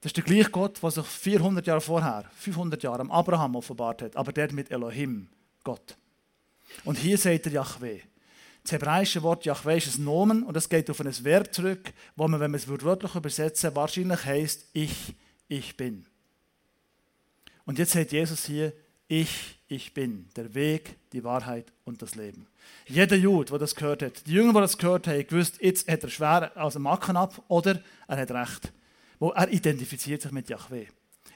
Das 0.00 0.10
ist 0.10 0.16
der 0.16 0.24
gleiche 0.24 0.50
Gott, 0.50 0.82
der 0.82 0.90
sich 0.90 1.04
400 1.04 1.66
Jahre 1.66 1.80
vorher, 1.80 2.24
500 2.36 2.82
Jahre 2.82 3.00
am 3.00 3.10
Abraham 3.10 3.56
offenbart 3.56 4.00
hat, 4.00 4.16
aber 4.16 4.32
der 4.32 4.50
mit 4.52 4.70
Elohim, 4.70 5.28
Gott. 5.62 5.96
Und 6.84 6.96
hier 6.96 7.18
sagt 7.18 7.46
er 7.46 7.52
Yahweh. 7.52 8.00
Das 8.62 8.72
hebräische 8.72 9.22
Wort 9.22 9.44
Yahweh 9.44 9.76
ist 9.76 9.98
ein 9.98 10.04
Nomen 10.04 10.42
und 10.42 10.56
es 10.56 10.68
geht 10.68 10.88
auf 10.88 11.00
ein 11.00 11.24
Verb 11.24 11.52
zurück, 11.52 11.92
wo 12.16 12.28
man, 12.28 12.40
wenn 12.40 12.50
man 12.50 12.60
es 12.60 12.68
wörtlich 12.68 13.14
übersetzen 13.14 13.74
wahrscheinlich 13.74 14.24
heißt 14.24 14.68
Ich, 14.72 15.14
ich 15.48 15.76
bin. 15.76 16.06
Und 17.66 17.78
jetzt 17.78 17.92
sagt 17.92 18.12
Jesus 18.12 18.46
hier, 18.46 18.72
ich, 19.06 19.58
ich 19.68 19.92
bin, 19.92 20.28
der 20.36 20.54
Weg, 20.54 20.96
die 21.12 21.24
Wahrheit 21.24 21.72
und 21.84 22.00
das 22.00 22.14
Leben. 22.14 22.46
Jeder 22.86 23.16
Jude, 23.16 23.50
der 23.50 23.58
das 23.58 23.74
gehört 23.74 24.02
hat, 24.02 24.26
die 24.26 24.32
Jünger, 24.32 24.52
die 24.54 24.60
das 24.60 24.78
gehört 24.78 25.08
haben, 25.08 25.26
gewusst, 25.26 25.58
jetzt 25.60 25.88
hat 25.90 26.04
er 26.04 26.08
schwer 26.08 26.52
aus 26.54 26.74
dem 26.74 26.82
Macken 26.82 27.16
ab 27.16 27.42
oder 27.48 27.82
er 28.06 28.16
hat 28.16 28.30
recht 28.30 28.72
wo 29.20 29.30
er 29.30 29.52
identifiziert 29.52 30.22
sich 30.22 30.32
mit 30.32 30.48
Yahweh. 30.48 30.86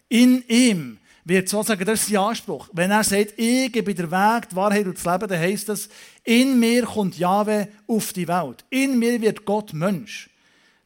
In 0.08 0.42
ihm 0.48 0.98
wird 1.24 1.48
sozusagen, 1.48 1.84
das 1.84 2.00
ist 2.00 2.08
sein 2.08 2.18
Anspruch. 2.18 2.68
Wenn 2.72 2.90
er 2.90 3.04
sagt, 3.04 3.34
ich 3.36 3.72
gebe 3.72 3.94
der 3.94 4.10
Weg, 4.10 4.48
die 4.48 4.56
Wahrheit 4.56 4.86
und 4.86 4.96
das 4.96 5.04
Leben, 5.04 5.28
dann 5.28 5.38
heisst 5.38 5.68
das, 5.68 5.88
in 6.24 6.58
mir 6.58 6.84
kommt 6.84 7.16
Yahweh 7.16 7.66
auf 7.86 8.12
die 8.12 8.26
Welt. 8.26 8.64
In 8.70 8.98
mir 8.98 9.20
wird 9.20 9.44
Gott 9.44 9.72
Mensch. 9.72 10.28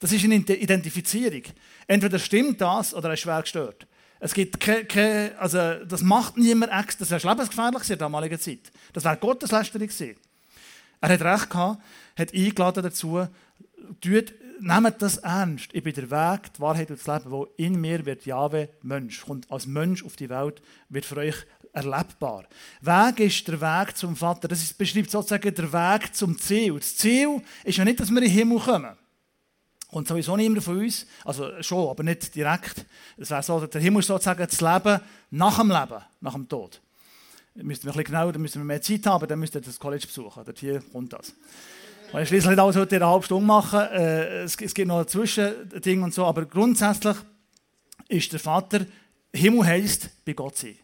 Das 0.01 0.13
ist 0.13 0.25
eine 0.25 0.37
Identifizierung. 0.37 1.43
Entweder 1.87 2.19
stimmt 2.19 2.61
das 2.61 2.95
oder 2.95 3.09
er 3.09 3.15
ist 3.15 3.21
schwer 3.21 3.41
gestört. 3.41 3.87
Es 4.21 4.35
gibt 4.35 4.61
keine, 4.61 4.85
keine 4.85 5.33
also 5.39 5.85
das 5.85 6.03
macht 6.03 6.37
niemand 6.37 6.73
extra. 6.73 7.05
Das 7.05 7.11
wäre 7.11 7.35
lebensgefährlich 7.35 7.83
in 7.83 7.89
der 7.89 7.97
damaligen 7.97 8.39
Zeit. 8.39 8.71
Das 8.93 9.05
wäre 9.05 9.17
Gotteslästerung 9.17 9.87
gewesen. 9.87 10.17
Er 11.01 11.09
hat 11.11 11.23
recht 11.23 11.51
gehabt, 11.51 11.83
hat 12.17 12.35
eingeladen 12.35 12.83
dazu, 12.83 13.27
tut 14.01 14.35
nehmt 14.61 15.01
das 15.03 15.19
ernst. 15.19 15.71
Ich 15.73 15.83
bin 15.83 15.95
der 15.95 16.11
Weg, 16.11 16.53
die 16.55 16.61
Wahrheit 16.61 16.91
und 16.91 16.99
das 16.99 17.07
Leben, 17.07 17.31
wo 17.31 17.45
in 17.57 17.81
mir 17.81 18.05
wird 18.07 18.27
Jahwe 18.27 18.69
Mensch, 18.83 19.23
kommt 19.23 19.51
als 19.51 19.67
Mensch 19.67 20.05
auf 20.05 20.17
die 20.17 20.29
Welt, 20.29 20.63
wird 20.89 21.05
für 21.05 21.17
euch 21.17 21.37
erlebbar. 21.73 22.45
Weg 22.81 23.21
ist 23.21 23.47
der 23.49 23.61
Weg 23.61 23.97
zum 23.97 24.17
Vater. 24.17 24.49
Das 24.49 24.73
beschreibt 24.73 25.11
sozusagen 25.11 25.55
der 25.55 25.73
Weg 25.73 26.15
zum 26.15 26.39
Ziel. 26.39 26.75
Das 26.75 26.97
Ziel 26.97 27.43
ist 27.65 27.79
ja 27.79 27.85
nicht, 27.85 28.01
dass 28.01 28.11
wir 28.11 28.19
in 28.19 28.25
den 28.25 28.33
Himmel 28.33 28.59
kommen. 28.59 28.97
Und 29.91 30.07
sowieso 30.07 30.37
niemand 30.37 30.63
von 30.63 30.79
uns, 30.79 31.07
also 31.25 31.63
schon, 31.63 31.89
aber 31.89 32.03
nicht 32.03 32.35
direkt. 32.35 32.85
Es 33.17 33.31
wäre 33.31 33.43
so, 33.43 33.67
der 33.67 33.81
Himmel 33.81 34.01
ist 34.01 34.07
sozusagen 34.07 34.47
das 34.47 34.61
Leben 34.61 35.01
nach 35.31 35.59
dem 35.59 35.71
Leben, 35.71 36.03
nach 36.21 36.35
dem 36.35 36.47
Tod. 36.47 36.83
Da 37.55 37.63
müssten 37.63 37.87
wir 37.87 37.93
ein 37.93 37.97
bisschen 37.97 38.13
genauer, 38.13 38.33
da 38.33 38.39
müssen 38.39 38.61
wir 38.61 38.67
mehr 38.67 38.83
Zeit 38.83 39.07
haben, 39.07 39.27
dann 39.27 39.39
müsst 39.39 39.55
ihr 39.55 39.63
das 39.63 39.79
College 39.79 40.07
besuchen. 40.07 40.45
Dort 40.45 40.59
hier 40.59 40.83
kommt 40.93 41.15
das. 41.15 41.33
Weil 42.11 42.23
ich 42.23 42.29
schließlich 42.29 42.59
alles 42.59 42.77
heute 42.77 42.97
in 42.97 43.03
einer 43.03 43.11
halben 43.11 43.25
Stunde 43.25 43.47
machen. 43.47 43.81
Äh, 43.81 44.43
es, 44.43 44.57
es 44.57 44.73
gibt 44.73 44.89
noch 44.89 45.01
ein 45.01 45.09
Zwischending 45.09 46.03
und 46.03 46.15
so, 46.15 46.25
aber 46.25 46.47
grundsätzlich 46.47 47.17
ist 48.09 48.33
der 48.33 48.41
Vater, 48.41 48.87
Himmel 49.33 49.67
heisst 49.67 50.25
bei 50.25 50.33
Gott 50.33 50.57
sein. 50.57 50.79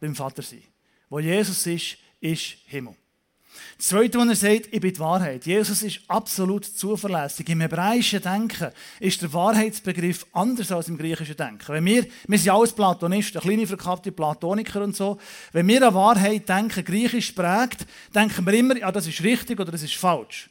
beim 0.00 0.14
Vater 0.14 0.42
sein. 0.42 0.62
Wo 1.10 1.18
Jesus 1.18 1.66
ist, 1.66 1.98
ist 2.20 2.56
Himmel. 2.66 2.94
Das 3.76 3.88
Zweite, 3.88 4.18
was 4.18 4.28
er 4.28 4.36
sagt, 4.36 4.68
ich 4.72 4.80
bin 4.80 4.92
die 4.92 4.98
Wahrheit. 4.98 5.46
Jesus 5.46 5.82
ist 5.82 6.00
absolut 6.08 6.64
zuverlässig. 6.64 7.48
Im 7.48 7.60
hebräischen 7.60 8.22
Denken 8.22 8.70
ist 9.00 9.22
der 9.22 9.32
Wahrheitsbegriff 9.32 10.26
anders 10.32 10.72
als 10.72 10.88
im 10.88 10.98
griechischen 10.98 11.36
Denken. 11.36 11.72
Wenn 11.72 11.84
wir, 11.84 12.06
wir 12.26 12.38
sind 12.38 12.50
alles 12.50 12.72
Platonisten, 12.72 13.40
kleine 13.40 13.66
verkappte 13.66 14.12
Platoniker 14.12 14.82
und 14.82 14.96
so. 14.96 15.18
Wenn 15.52 15.68
wir 15.68 15.86
an 15.86 15.94
Wahrheit 15.94 16.48
denken, 16.48 16.84
griechisch 16.84 17.32
prägt, 17.32 17.86
denken 18.14 18.44
wir 18.44 18.54
immer, 18.54 18.76
ja, 18.76 18.90
das 18.90 19.06
ist 19.06 19.22
richtig 19.22 19.60
oder 19.60 19.72
das 19.72 19.82
ist 19.82 19.94
falsch. 19.94 20.48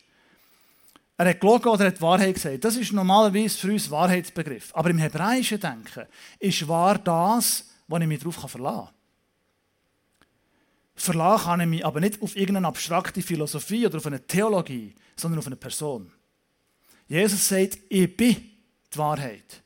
Er 1.18 1.30
hat 1.30 1.40
gelogen 1.40 1.70
oder 1.70 1.86
er 1.86 1.92
hat 1.92 2.02
Wahrheit 2.02 2.36
gesagt. 2.36 2.64
Das 2.64 2.78
ist 2.78 2.94
normalerweise 2.94 3.58
für 3.58 3.72
uns 3.72 3.90
Wahrheitsbegriff. 3.90 4.70
Aber 4.74 4.90
im 4.92 5.00
hebräischen 5.00 5.60
Denken 5.60 6.06
ist 6.40 6.68
wahr 6.68 7.00
das, 7.00 7.66
was 7.88 8.02
ich 8.02 8.08
mich 8.08 8.20
darauf 8.20 8.36
verlassen 8.36 8.86
kann. 8.86 8.97
Verlassen 10.98 11.46
kann 11.46 11.60
ich 11.62 11.68
mich 11.68 11.86
aber 11.86 12.00
nicht 12.00 12.22
auf 12.22 12.36
irgendeine 12.36 12.68
abstrakte 12.68 13.22
Philosophie 13.22 13.86
oder 13.86 13.98
auf 13.98 14.06
eine 14.08 14.26
Theologie, 14.26 14.96
sondern 15.16 15.40
auf 15.40 15.46
eine 15.46 15.56
Person. 15.56 16.12
Jesus 17.08 17.48
sagt, 17.48 17.78
ich 17.88 18.18
bin 18.18 18.36
die 18.94 18.98
Wahrheit. 18.98 19.62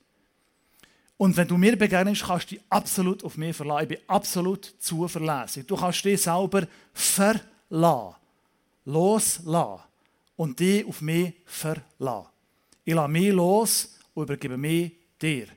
Und 1.15 1.37
wenn 1.37 1.47
du 1.47 1.57
mir 1.57 1.77
begegnest, 1.77 2.23
kannst 2.23 2.51
du 2.51 2.55
dich 2.55 2.63
absolut 2.69 3.23
auf 3.23 3.37
mich 3.37 3.55
verlassen. 3.55 3.83
Ich 3.83 3.89
bin 3.89 4.09
absolut 4.09 4.65
zuverlässig. 4.79 5.65
Du 5.67 5.75
kannst 5.75 6.03
dich 6.03 6.21
selber 6.21 6.67
verlassen, 6.93 8.15
loslassen 8.85 9.83
und 10.35 10.59
dich 10.59 10.85
auf 10.85 11.01
mich 11.01 11.33
verlassen. 11.45 12.27
Ich 12.83 12.93
lasse 12.93 13.09
mich 13.09 13.31
los 13.31 13.99
und 14.13 14.23
übergebe 14.23 14.57
mich 14.57 14.91
dir. 15.21 15.47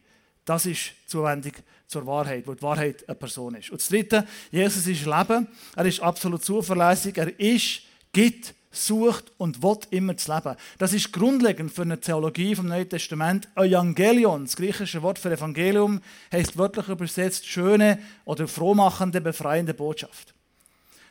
Das 0.45 0.67
ist 0.67 0.93
Zuwendung 1.07 1.53
zur 1.87 2.07
Wahrheit, 2.07 2.47
wo 2.47 2.55
die 2.55 2.63
Wahrheit 2.63 3.09
eine 3.09 3.15
Person 3.15 3.55
ist. 3.55 3.71
Und 3.71 3.81
das 3.81 3.89
Dritte, 3.89 4.27
Jesus 4.51 4.87
ist 4.87 5.07
Leben. 5.07 5.49
Er 5.77 5.85
ist 5.85 6.01
absolut 6.01 6.45
zuverlässig. 6.45 7.17
Er 7.17 7.39
ist, 7.39 7.83
gibt, 8.13 8.55
sucht 8.77 9.33
und 9.39 9.63
will 9.63 9.79
immer 9.91 10.15
das 10.15 10.29
Leben. 10.29 10.57
Das 10.79 10.93
ist 10.93 11.13
grundlegend 11.13 11.73
für 11.73 11.83
eine 11.83 12.01
Theologie 12.01 12.55
vom 12.55 12.67
Neuen 12.67 12.89
Testament. 12.89 13.49
Evangelion, 13.57 14.45
das 14.45 14.57
griechische 14.57 15.03
Wort 15.03 15.19
für 15.19 15.31
Evangelium, 15.31 16.01
heißt 16.33 16.57
wörtlich 16.57 16.89
übersetzt 16.89 17.47
schöne 17.47 17.99
oder 18.25 18.49
frohmachende, 18.49 19.21
befreiende 19.21 19.75
Botschaft. 19.75 20.35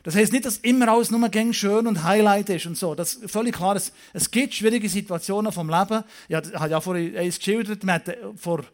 Das 0.02 0.14
heißt 0.14 0.32
nicht, 0.32 0.44
dass 0.44 0.58
immer 0.58 0.88
alles 0.88 1.10
nur 1.10 1.26
gäng 1.30 1.54
schön 1.54 1.86
und 1.86 2.04
Highlight 2.04 2.50
ist 2.50 2.66
und 2.66 2.76
so. 2.76 2.94
Das 2.94 3.14
ist 3.14 3.30
völlig 3.30 3.54
klar. 3.54 3.74
Es, 3.74 4.30
gibt 4.30 4.52
schwierige 4.52 4.88
Situationen 4.88 5.50
vom 5.50 5.70
Leben. 5.70 6.04
Ich 6.28 6.36
habe 6.36 6.70
ja 6.70 6.80
vorhin 6.82 7.16
eins 7.16 7.38
geschildert. 7.38 7.84
Wir 7.86 7.92
hatten 7.94 8.36
vor 8.36 8.64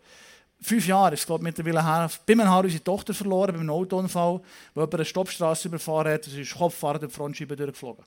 fünf 0.60 0.86
Jahren, 0.86 1.14
ich 1.14 1.24
glaube 1.24 1.42
mittlerweile 1.44 1.84
her, 1.84 2.10
bei 2.26 2.34
mir 2.34 2.48
haben 2.48 2.64
unsere 2.64 2.84
Tochter 2.84 3.14
verloren 3.14 3.54
bei 3.54 3.60
einem 3.60 3.70
Autounfall, 3.70 4.40
wo 4.74 4.80
jemand 4.80 4.94
eine 4.94 5.04
Stoppstraße 5.04 5.68
überfahren 5.68 6.12
hat. 6.12 6.26
Es 6.26 6.34
ist 6.34 6.54
Kopffahrer 6.54 6.98
die 6.98 7.08
Frontscheibe 7.08 7.56
durchgeflogen. 7.56 8.04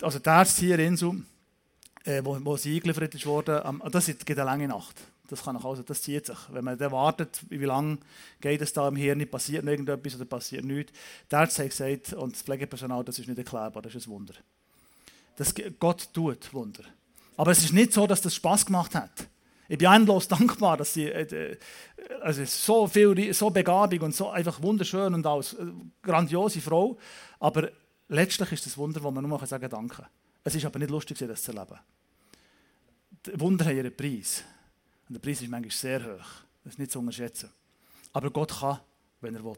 Also 0.00 0.18
der 0.18 0.32
Arzt 0.32 0.58
hier 0.58 0.78
in 0.78 0.88
Insel, 0.88 1.22
äh, 2.04 2.20
wo, 2.24 2.38
wo 2.44 2.56
sie 2.56 2.74
eingeliefert 2.74 3.26
wurde, 3.26 3.62
ähm, 3.66 3.82
das 3.90 4.06
gibt 4.06 4.30
eine 4.30 4.44
lange 4.44 4.68
Nacht. 4.68 4.96
Das, 5.28 5.42
kann 5.44 5.56
also, 5.56 5.82
das 5.82 6.02
zieht 6.02 6.26
sich. 6.26 6.36
Wenn 6.50 6.64
man 6.64 6.76
dann 6.76 6.92
wartet, 6.92 7.40
wie 7.48 7.64
lange 7.64 7.98
geht 8.40 8.60
es 8.60 8.72
da 8.72 8.88
im 8.88 8.96
Hirn, 8.96 9.26
passiert 9.28 9.64
irgendetwas 9.64 10.16
oder 10.16 10.26
passiert 10.26 10.64
nichts. 10.64 10.92
Der 11.30 11.40
Arzt 11.40 11.58
hat 11.58 11.70
gesagt, 11.70 12.12
und 12.12 12.34
das 12.34 12.42
Pflegepersonal, 12.42 13.02
das 13.02 13.18
ist 13.18 13.28
nicht 13.28 13.38
erklärbar, 13.38 13.82
das 13.82 13.94
ist 13.94 14.06
ein 14.06 14.10
Wunder. 14.10 14.34
Das, 15.36 15.54
Gott 15.78 16.12
tut 16.12 16.52
Wunder. 16.52 16.84
Aber 17.36 17.50
es 17.50 17.64
ist 17.64 17.72
nicht 17.72 17.94
so, 17.94 18.06
dass 18.06 18.20
das 18.20 18.34
Spaß 18.34 18.66
gemacht 18.66 18.94
hat. 18.94 19.26
Ich 19.68 19.78
bin 19.78 19.90
endlos 19.90 20.28
dankbar, 20.28 20.76
dass 20.76 20.94
sie 20.94 21.06
äh, 21.06 21.56
also 22.20 22.44
so 22.44 22.86
viel, 22.86 23.32
so 23.32 23.50
begabig 23.50 24.02
und 24.02 24.14
so 24.14 24.30
einfach 24.30 24.60
wunderschön 24.62 25.14
und 25.14 25.26
als 25.26 25.54
äh, 25.54 25.66
grandiose 26.02 26.60
Frau. 26.60 26.98
Aber 27.38 27.70
letztlich 28.08 28.52
ist 28.52 28.66
das 28.66 28.76
Wunder, 28.76 29.02
wo 29.02 29.10
man 29.10 29.26
nur 29.26 29.46
sagen 29.46 29.62
kann, 29.62 29.70
danke. 29.70 30.06
Es 30.44 30.54
ist 30.54 30.64
aber 30.64 30.78
nicht 30.78 30.90
lustig, 30.90 31.18
das 31.18 31.42
zu 31.42 31.52
erleben. 31.52 31.78
Die 33.26 33.38
Wunder 33.40 33.64
haben 33.64 33.76
ihren 33.76 33.96
Preis. 33.96 34.44
Und 35.08 35.14
der 35.14 35.20
Preis 35.20 35.40
ist 35.40 35.48
manchmal 35.48 35.70
sehr 35.70 36.00
hoch. 36.00 36.26
Das 36.64 36.74
ist 36.74 36.78
nicht 36.78 36.90
zu 36.90 36.98
unterschätzen. 36.98 37.50
Aber 38.12 38.30
Gott 38.30 38.58
kann, 38.58 38.80
wenn 39.20 39.34
er 39.34 39.44
will. 39.44 39.56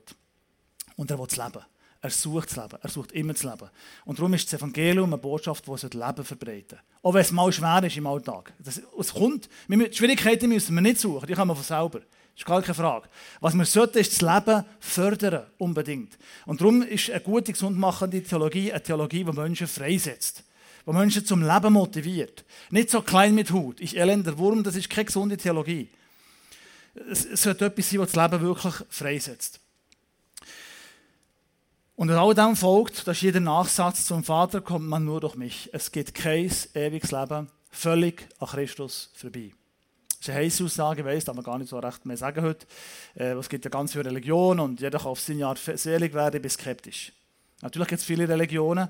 Und 0.96 1.10
er 1.10 1.18
will 1.18 1.26
das 1.26 1.36
Leben. 1.36 1.64
Er 2.04 2.10
sucht 2.10 2.50
das 2.50 2.56
Leben. 2.56 2.78
Er 2.82 2.90
sucht 2.90 3.12
immer 3.12 3.32
das 3.32 3.44
Leben. 3.44 3.70
Und 4.04 4.18
darum 4.18 4.34
ist 4.34 4.52
das 4.52 4.60
Evangelium 4.60 5.14
eine 5.14 5.16
Botschaft, 5.16 5.66
die 5.66 5.70
das 5.70 5.84
Leben 5.84 6.22
verbreiten 6.22 6.78
Auch 7.02 7.14
wenn 7.14 7.22
es 7.22 7.32
mal 7.32 7.50
schwer 7.50 7.82
ist 7.82 7.96
im 7.96 8.06
Alltag. 8.06 8.52
Das, 8.58 8.78
es 9.00 9.14
kommt, 9.14 9.48
die 9.68 9.88
Schwierigkeiten 9.90 10.50
müssen 10.50 10.74
wir 10.74 10.82
nicht 10.82 11.00
suchen, 11.00 11.26
die 11.26 11.32
kommen 11.32 11.56
von 11.56 11.64
selber. 11.64 12.00
Das 12.00 12.36
ist 12.36 12.44
gar 12.44 12.60
keine 12.60 12.74
Frage. 12.74 13.08
Was 13.40 13.54
wir 13.54 13.64
sollten, 13.64 13.96
ist 13.96 14.12
das 14.12 14.20
Leben 14.20 14.66
fördern, 14.80 15.46
unbedingt. 15.56 16.18
Und 16.44 16.60
darum 16.60 16.82
ist 16.82 17.08
eine 17.08 17.20
gute, 17.20 17.54
gesundmachende 17.54 18.22
Theologie 18.22 18.70
eine 18.70 18.82
Theologie, 18.82 19.24
die 19.24 19.32
Menschen 19.32 19.66
freisetzt 19.66 20.44
wo 20.84 20.92
Menschen 20.92 21.24
zum 21.24 21.40
Leben 21.40 21.72
motiviert. 21.72 22.44
Nicht 22.68 22.90
so 22.90 23.00
klein 23.00 23.34
mit 23.34 23.50
Hut. 23.50 23.80
Ich 23.80 23.98
elender 23.98 24.36
Wurm, 24.36 24.62
das 24.62 24.76
ist 24.76 24.90
keine 24.90 25.06
gesunde 25.06 25.38
Theologie. 25.38 25.88
Es 27.10 27.22
sollte 27.42 27.64
etwas 27.64 27.88
sein, 27.88 28.00
das 28.00 28.12
das 28.12 28.30
Leben 28.30 28.44
wirklich 28.44 28.74
freisetzt. 28.90 29.63
Und 31.96 32.10
all 32.10 32.34
dem 32.34 32.56
folgt, 32.56 33.06
dass 33.06 33.20
jeder 33.20 33.40
Nachsatz 33.40 34.06
zum 34.06 34.24
Vater 34.24 34.60
kommt 34.60 34.86
man 34.88 35.04
nur 35.04 35.20
durch 35.20 35.36
mich. 35.36 35.70
Es 35.72 35.92
gibt 35.92 36.14
kein 36.14 36.50
ewiges 36.74 37.12
Leben, 37.12 37.48
völlig 37.70 38.26
an 38.40 38.48
Christus 38.48 39.10
vorbei. 39.14 39.52
Das 40.08 40.20
ist 40.20 40.30
eine 40.30 40.38
heiße 40.38 40.64
Aussage, 40.64 41.00
ich 41.02 41.06
weiss, 41.06 41.24
darf 41.24 41.36
man 41.36 41.44
gar 41.44 41.58
nicht 41.58 41.68
so 41.68 41.78
recht 41.78 42.04
mehr 42.04 42.16
sagen 42.16 42.42
heute. 42.42 42.66
Äh, 43.14 43.34
es 43.34 43.48
gibt 43.48 43.64
ja 43.64 43.70
ganz 43.70 43.92
viele 43.92 44.06
Religionen 44.06 44.60
und 44.60 44.80
jeder 44.80 44.98
kann 44.98 45.08
auf 45.08 45.20
seine 45.20 45.46
Art 45.46 45.58
selig 45.58 46.14
werden, 46.14 46.36
ich 46.36 46.42
bin 46.42 46.50
skeptisch. 46.50 47.12
Natürlich 47.62 47.88
gibt 47.88 48.00
es 48.00 48.06
viele 48.06 48.28
Religionen, 48.28 48.88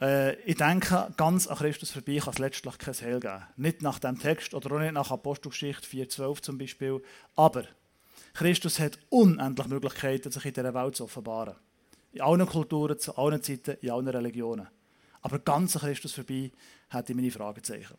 äh, 0.00 0.34
ich 0.42 0.56
denke, 0.56 1.12
ganz 1.16 1.46
an 1.46 1.56
Christus 1.56 1.90
vorbei 1.90 2.18
kann 2.18 2.32
es 2.32 2.38
letztlich 2.38 2.78
kein 2.78 2.94
Heil 2.94 3.20
geben. 3.20 3.42
Nicht 3.56 3.82
nach 3.82 3.98
dem 3.98 4.18
Text 4.18 4.54
oder 4.54 4.74
auch 4.74 4.80
nicht 4.80 4.92
nach 4.92 5.10
Apostelgeschichte 5.10 5.86
4,12 5.86 6.42
zum 6.42 6.58
Beispiel. 6.58 7.02
Aber 7.36 7.64
Christus 8.34 8.80
hat 8.80 8.98
unendlich 9.10 9.68
Möglichkeiten, 9.68 10.30
sich 10.30 10.44
in 10.44 10.52
dieser 10.52 10.74
Welt 10.74 10.96
zu 10.96 11.04
offenbaren. 11.04 11.54
In 12.14 12.20
allen 12.20 12.46
Kulturen, 12.46 12.98
zu 12.98 13.16
allen 13.16 13.42
Zeiten, 13.42 13.76
in 13.80 13.90
allen 13.90 14.08
Religionen. 14.08 14.68
Aber 15.20 15.40
ganz 15.40 15.74
an 15.76 15.82
Christus 15.82 16.12
vorbei 16.12 16.52
hätte 16.88 17.12
ich 17.12 17.16
meine 17.16 17.30
Fragezeichen. 17.30 17.96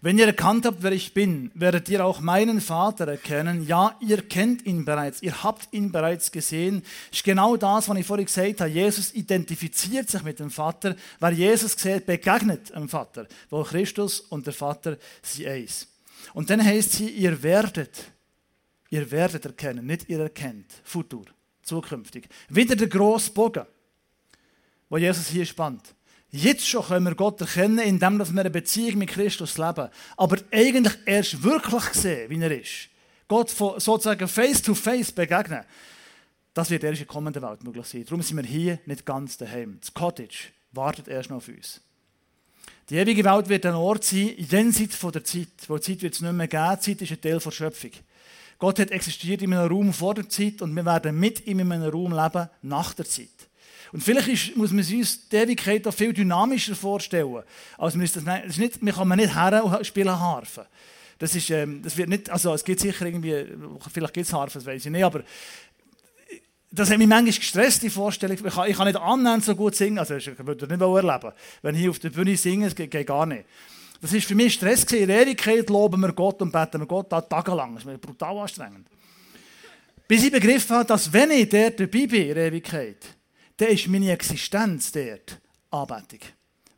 Wenn 0.00 0.18
ihr 0.18 0.26
erkannt 0.26 0.66
habt, 0.66 0.82
wer 0.82 0.92
ich 0.92 1.14
bin, 1.14 1.50
werdet 1.54 1.88
ihr 1.88 2.04
auch 2.04 2.20
meinen 2.20 2.60
Vater 2.60 3.08
erkennen. 3.08 3.66
Ja, 3.66 3.96
ihr 4.00 4.22
kennt 4.22 4.64
ihn 4.66 4.84
bereits, 4.84 5.22
ihr 5.22 5.42
habt 5.42 5.68
ihn 5.72 5.90
bereits 5.90 6.30
gesehen. 6.32 6.82
Das 7.10 7.18
ist 7.18 7.24
genau 7.24 7.56
das, 7.56 7.88
was 7.88 7.98
ich 7.98 8.06
vorhin 8.06 8.26
gesagt 8.26 8.60
habe. 8.60 8.70
Jesus 8.70 9.14
identifiziert 9.14 10.10
sich 10.10 10.22
mit 10.22 10.38
dem 10.38 10.50
Vater. 10.50 10.96
Wer 11.18 11.32
Jesus 11.32 11.72
sieht, 11.72 12.06
begegnet 12.06 12.74
dem 12.74 12.88
Vater, 12.88 13.26
wo 13.50 13.62
Christus 13.62 14.20
und 14.20 14.46
der 14.46 14.54
Vater 14.54 14.98
sie 15.22 15.46
eins. 15.46 15.88
Und 16.34 16.50
dann 16.50 16.64
heißt 16.64 16.92
sie, 16.92 17.10
ihr 17.10 17.42
werdet, 17.42 18.12
ihr 18.90 19.10
werdet 19.10 19.44
erkennen, 19.44 19.86
nicht 19.86 20.08
ihr 20.08 20.20
erkennt, 20.20 20.72
Futur, 20.84 21.24
zukünftig. 21.66 22.28
Wieder 22.48 22.76
der 22.76 22.88
grosse 22.88 23.30
Bogen, 23.30 23.66
wo 24.88 24.96
Jesus 24.96 25.28
hier 25.28 25.44
spannt. 25.44 25.94
Jetzt 26.30 26.68
schon 26.68 26.84
können 26.84 27.06
wir 27.06 27.14
Gott 27.14 27.40
erkennen, 27.40 27.78
indem 27.78 28.18
wir 28.18 28.26
eine 28.26 28.50
Beziehung 28.50 28.98
mit 28.98 29.10
Christus 29.10 29.58
leben. 29.58 29.88
Aber 30.16 30.36
eigentlich 30.50 30.94
erst 31.06 31.42
wirklich 31.42 31.84
sehen, 31.94 32.30
wie 32.30 32.40
er 32.40 32.60
ist. 32.60 32.88
Gott 33.28 33.50
sozusagen 33.50 34.28
face 34.28 34.62
to 34.62 34.74
face 34.74 35.12
begegnen. 35.12 35.64
Das 36.54 36.70
wird 36.70 36.84
erst 36.84 37.00
in 37.00 37.06
der 37.06 37.12
kommenden 37.12 37.42
Welt 37.42 37.62
möglich 37.64 37.86
sein. 37.86 38.04
Darum 38.04 38.22
sind 38.22 38.36
wir 38.36 38.44
hier 38.44 38.78
nicht 38.86 39.04
ganz 39.04 39.36
daheim. 39.36 39.78
Das 39.80 39.92
Cottage 39.92 40.48
wartet 40.72 41.08
erst 41.08 41.30
noch 41.30 41.38
auf 41.38 41.48
uns. 41.48 41.80
Die 42.88 42.96
ewige 42.96 43.24
Welt 43.24 43.48
wird 43.48 43.66
ein 43.66 43.74
Ort 43.74 44.04
sein, 44.04 44.34
jenseits 44.36 44.96
von 44.96 45.12
der 45.12 45.24
Zeit. 45.24 45.48
Wo 45.66 45.78
Zeit 45.78 46.02
wird 46.02 46.14
es 46.14 46.20
nicht 46.20 46.32
mehr 46.32 46.48
geben. 46.48 46.76
Die 46.76 46.80
Zeit 46.80 47.02
ist 47.02 47.12
ein 47.12 47.20
Teil 47.20 47.38
der 47.38 47.50
Schöpfung. 47.50 47.90
Gott 48.58 48.78
hat 48.78 48.90
existiert 48.90 49.42
in 49.42 49.52
einem 49.52 49.70
Raum 49.70 49.92
vor 49.92 50.14
der 50.14 50.28
Zeit 50.28 50.62
und 50.62 50.74
wir 50.74 50.84
werden 50.84 51.18
mit 51.18 51.46
ihm 51.46 51.60
in 51.60 51.72
einem 51.72 51.90
Raum 51.90 52.12
leben 52.12 52.48
nach 52.62 52.94
der 52.94 53.04
Zeit. 53.04 53.28
Und 53.92 54.02
vielleicht 54.02 54.28
ist, 54.28 54.56
muss 54.56 54.72
man 54.72 54.84
uns 54.84 55.28
die 55.28 55.36
Ewigkeit 55.36 55.86
auch 55.86 55.94
viel 55.94 56.12
dynamischer 56.12 56.74
vorstellen. 56.74 57.42
Also 57.78 57.98
man 57.98 58.06
das, 58.06 58.24
das 58.24 58.56
nicht, 58.56 58.82
man 58.82 58.94
kann 58.94 59.08
man 59.08 59.18
nicht 59.18 59.34
her 59.34 59.64
und 59.64 59.86
spielen 59.86 60.18
Harfe. 60.18 60.66
Das, 61.18 61.34
ist, 61.34 61.50
ähm, 61.50 61.82
das 61.82 61.96
wird 61.96 62.08
nicht, 62.08 62.28
also 62.28 62.52
es 62.52 62.64
gibt 62.64 62.80
sicher 62.80 63.06
irgendwie, 63.06 63.46
vielleicht 63.92 64.14
gibt 64.14 64.26
es 64.26 64.32
Harfe, 64.32 64.58
das 64.58 64.66
weiß 64.66 64.84
ich 64.84 64.92
nicht, 64.92 65.04
aber 65.04 65.22
das 66.70 66.90
hat 66.90 66.98
mich 66.98 67.06
manchmal 67.06 67.32
gestresst, 67.32 67.82
die 67.82 67.90
Vorstellung. 67.90 68.36
Ich 68.36 68.54
kann, 68.54 68.68
ich 68.68 68.76
kann 68.76 68.86
nicht 68.86 69.00
annähernd 69.00 69.44
so 69.44 69.54
gut 69.54 69.74
singen, 69.74 69.98
also 69.98 70.16
ich 70.16 70.26
würde 70.26 70.66
das 70.66 70.68
nicht 70.68 70.80
erleben. 70.80 71.32
Wenn 71.62 71.74
ich 71.74 71.80
hier 71.80 71.90
auf 71.90 71.98
der 71.98 72.10
Bühne 72.10 72.36
singe, 72.36 72.66
das 72.66 72.74
geht, 72.74 72.90
geht 72.90 73.06
gar 73.06 73.24
nicht. 73.24 73.44
Das 74.06 74.14
war 74.14 74.20
für 74.20 74.34
mich 74.36 74.54
Stress. 74.54 74.84
In 74.92 75.08
der 75.08 75.22
Ewigkeit 75.22 75.68
loben 75.68 76.00
wir 76.00 76.12
Gott 76.12 76.40
und 76.40 76.52
beten 76.52 76.78
wir 76.78 76.86
Gott 76.86 77.10
tagelang. 77.10 77.74
Das 77.74 77.84
ist 77.84 78.00
brutal 78.00 78.38
anstrengend. 78.38 78.86
Bis 80.06 80.22
ich 80.22 80.30
begriffen 80.30 80.76
habe, 80.76 80.84
dass 80.84 81.12
wenn 81.12 81.32
ich 81.32 81.48
dort 81.48 81.80
dabei 81.80 82.06
bin 82.06 82.28
in 82.28 82.34
der 82.36 82.46
Ewigkeit, 82.46 83.04
dann 83.56 83.70
ist 83.70 83.88
meine 83.88 84.12
Existenz 84.12 84.92
dort 84.92 85.40
Anbetung. 85.72 86.20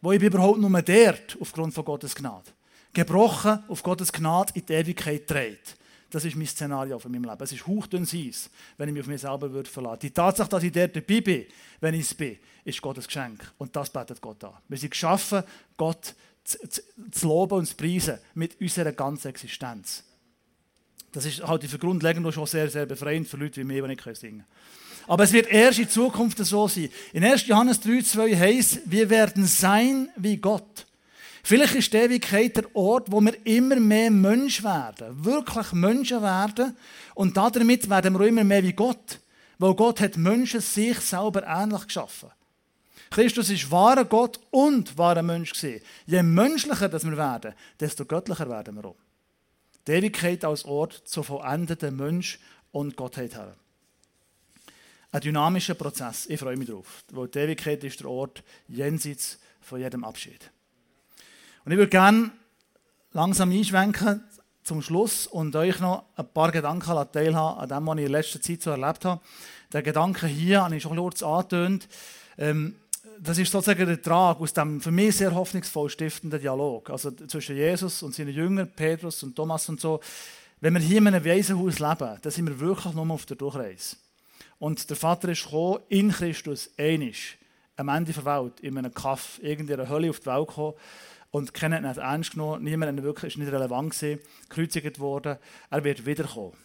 Wo 0.00 0.12
ich 0.12 0.20
bin 0.20 0.28
überhaupt 0.28 0.58
nur 0.58 0.70
dort 0.80 1.36
aufgrund 1.38 1.74
von 1.74 1.84
Gottes 1.84 2.14
Gnade. 2.14 2.50
Gebrochen 2.94 3.62
auf 3.68 3.82
Gottes 3.82 4.10
Gnade 4.10 4.54
in 4.54 4.64
die 4.64 4.72
Ewigkeit 4.72 5.30
dreht. 5.30 5.76
Das 6.08 6.24
ist 6.24 6.34
mein 6.34 6.46
Szenario 6.46 6.98
von 6.98 7.12
meinem 7.12 7.24
Leben. 7.24 7.42
Es 7.42 7.52
ist 7.52 7.66
hauchdünn 7.66 8.04
Eis, 8.04 8.48
wenn 8.78 8.88
ich 8.88 8.94
mich 8.94 9.02
auf 9.02 9.08
mich 9.08 9.20
selber 9.20 9.52
würde 9.52 9.68
verlassen 9.68 10.00
Die 10.00 10.10
Tatsache, 10.12 10.48
dass 10.48 10.62
ich 10.62 10.72
dort 10.72 10.96
dabei 10.96 11.20
bin, 11.20 11.44
wenn 11.80 11.92
ich 11.92 12.00
es 12.00 12.14
bin, 12.14 12.38
ist 12.64 12.80
Gottes 12.80 13.06
Geschenk. 13.06 13.52
Und 13.58 13.76
das 13.76 13.90
betet 13.90 14.18
Gott 14.22 14.42
an. 14.44 14.54
Wir 14.66 14.78
sind 14.78 14.92
geschaffen, 14.92 15.42
Gott 15.76 16.14
zu, 16.48 16.82
zu, 17.10 17.26
loben 17.26 17.58
und 17.58 17.66
zu 17.66 17.76
preisen 17.76 18.18
mit 18.34 18.60
unserer 18.60 18.92
ganzen 18.92 19.28
Existenz. 19.28 20.04
Das 21.12 21.24
ist 21.24 21.46
halt 21.46 21.64
für 21.64 21.78
grundlegend 21.78 22.32
schon 22.32 22.46
sehr, 22.46 22.70
sehr 22.70 22.86
befreiend 22.86 23.28
für 23.28 23.36
Leute 23.36 23.60
wie 23.60 23.64
mich, 23.64 23.82
die 23.82 23.88
nicht 23.88 24.04
singen 24.04 24.18
können. 24.20 24.44
Aber 25.06 25.24
es 25.24 25.32
wird 25.32 25.50
erst 25.50 25.78
in 25.78 25.88
Zukunft 25.88 26.38
so 26.38 26.68
sein. 26.68 26.90
In 27.12 27.24
1. 27.24 27.46
Johannes 27.46 27.80
3, 27.80 28.02
2 28.02 28.36
heißt, 28.36 28.80
wir 28.84 29.08
werden 29.08 29.46
sein 29.46 30.10
wie 30.16 30.36
Gott. 30.36 30.86
Vielleicht 31.42 31.76
ist 31.76 31.92
die 31.92 31.96
Ewigkeit 31.96 32.56
der 32.56 32.76
Ort, 32.76 33.10
wo 33.10 33.20
wir 33.22 33.34
immer 33.46 33.76
mehr 33.76 34.10
Mensch 34.10 34.62
werden, 34.62 35.24
wirklich 35.24 35.72
Menschen 35.72 36.20
werden 36.20 36.76
und 37.14 37.36
damit 37.38 37.88
werden 37.88 38.18
wir 38.18 38.26
immer 38.26 38.44
mehr 38.44 38.62
wie 38.62 38.74
Gott, 38.74 39.18
weil 39.58 39.74
Gott 39.74 40.00
hat 40.00 40.18
Menschen 40.18 40.60
sich 40.60 41.00
selber 41.00 41.46
ähnlich 41.46 41.86
geschaffen. 41.86 42.28
Christus 43.10 43.50
ist 43.50 43.70
wahrer 43.70 44.04
Gott 44.04 44.38
und 44.50 44.96
wahrer 44.98 45.22
Mensch 45.22 45.52
gesehen. 45.52 45.82
Je 46.06 46.22
menschlicher 46.22 46.92
wir 46.92 47.16
werden, 47.16 47.54
desto 47.80 48.04
göttlicher 48.04 48.48
werden 48.48 48.76
wir 48.76 48.84
auch. 48.84 48.96
Die 49.86 49.92
Ewigkeit 49.92 50.44
als 50.44 50.64
Ort 50.64 51.02
zu 51.04 51.22
vollendeten 51.22 51.96
Mensch 51.96 52.38
und 52.72 52.96
Gottheit 52.96 53.34
haben 53.34 53.54
ein 55.10 55.20
dynamischer 55.20 55.74
Prozess. 55.74 56.26
Ich 56.26 56.38
freue 56.38 56.56
mich 56.56 56.68
darauf. 56.68 57.04
Weil 57.12 57.28
die 57.28 57.38
Ewigkeit 57.38 57.82
ist 57.84 58.00
der 58.00 58.08
Ort 58.08 58.42
jenseits 58.68 59.38
von 59.60 59.80
jedem 59.80 60.04
Abschied. 60.04 60.50
Und 61.64 61.72
ich 61.72 61.78
würde 61.78 61.90
gerne 61.90 62.30
langsam 63.12 63.50
einschwenken 63.50 64.22
zum 64.62 64.82
Schluss 64.82 65.26
und 65.26 65.56
euch 65.56 65.80
noch 65.80 66.04
ein 66.16 66.28
paar 66.28 66.52
Gedanken 66.52 67.06
teilhaben 67.12 67.58
an 67.60 67.68
dem, 67.68 67.86
was 67.86 67.98
ich 67.98 68.04
in 68.04 68.12
letzter 68.12 68.42
Zeit 68.42 68.62
so 68.62 68.70
erlebt 68.70 69.04
habe. 69.04 69.20
Der 69.72 69.82
Gedanke 69.82 70.26
hier 70.26 70.62
habe 70.62 70.76
ich 70.76 70.82
schon 70.82 70.96
kurz 70.96 71.22
angetönt. 71.22 71.88
Ähm, 72.36 72.76
das 73.20 73.38
ist 73.38 73.52
sozusagen 73.52 73.86
der 73.86 74.00
Trag 74.00 74.40
aus 74.40 74.52
dem 74.52 74.80
für 74.80 74.90
mich 74.90 75.16
sehr 75.16 75.34
hoffnungsvoll 75.34 75.90
stiftenden 75.90 76.40
Dialog. 76.40 76.90
Also 76.90 77.10
zwischen 77.10 77.56
Jesus 77.56 78.02
und 78.02 78.14
seinen 78.14 78.34
Jüngern, 78.34 78.70
Petrus 78.70 79.22
und 79.22 79.34
Thomas 79.34 79.68
und 79.68 79.80
so. 79.80 80.00
Wenn 80.60 80.74
wir 80.74 80.80
hier 80.80 80.98
in 80.98 81.06
einem 81.06 81.24
Waisenhaus 81.24 81.78
leben, 81.78 82.18
dann 82.20 82.32
sind 82.32 82.46
wir 82.46 82.58
wirklich 82.58 82.94
nur 82.94 83.10
auf 83.10 83.26
der 83.26 83.36
Durchreise. 83.36 83.96
Und 84.58 84.90
der 84.90 84.96
Vater 84.96 85.28
ist 85.28 85.44
gekommen, 85.44 85.80
in 85.88 86.10
Christus, 86.10 86.70
einisch, 86.76 87.38
am 87.76 87.88
Ende 87.88 88.12
der 88.12 88.24
Welt, 88.24 88.58
in 88.60 88.76
einem 88.76 88.92
Kaff, 88.92 89.38
irgendeiner 89.40 89.88
Hölle 89.88 90.10
auf 90.10 90.18
die 90.20 90.26
Welt 90.26 90.48
gekommen 90.48 90.74
und 91.30 91.54
keiner 91.54 91.76
hat 91.88 91.96
ihn 91.96 92.02
ernst 92.02 92.32
genommen, 92.32 92.64
niemand 92.64 92.96
hat 92.96 93.04
wirklich, 93.04 93.34
ist 93.34 93.38
nicht 93.38 93.52
relevant 93.52 93.92
gewesen, 93.92 94.20
gekreuzigt 94.48 94.98
worden. 94.98 95.38
Er 95.70 95.84
wird 95.84 96.06
wiederkommen. 96.06 96.56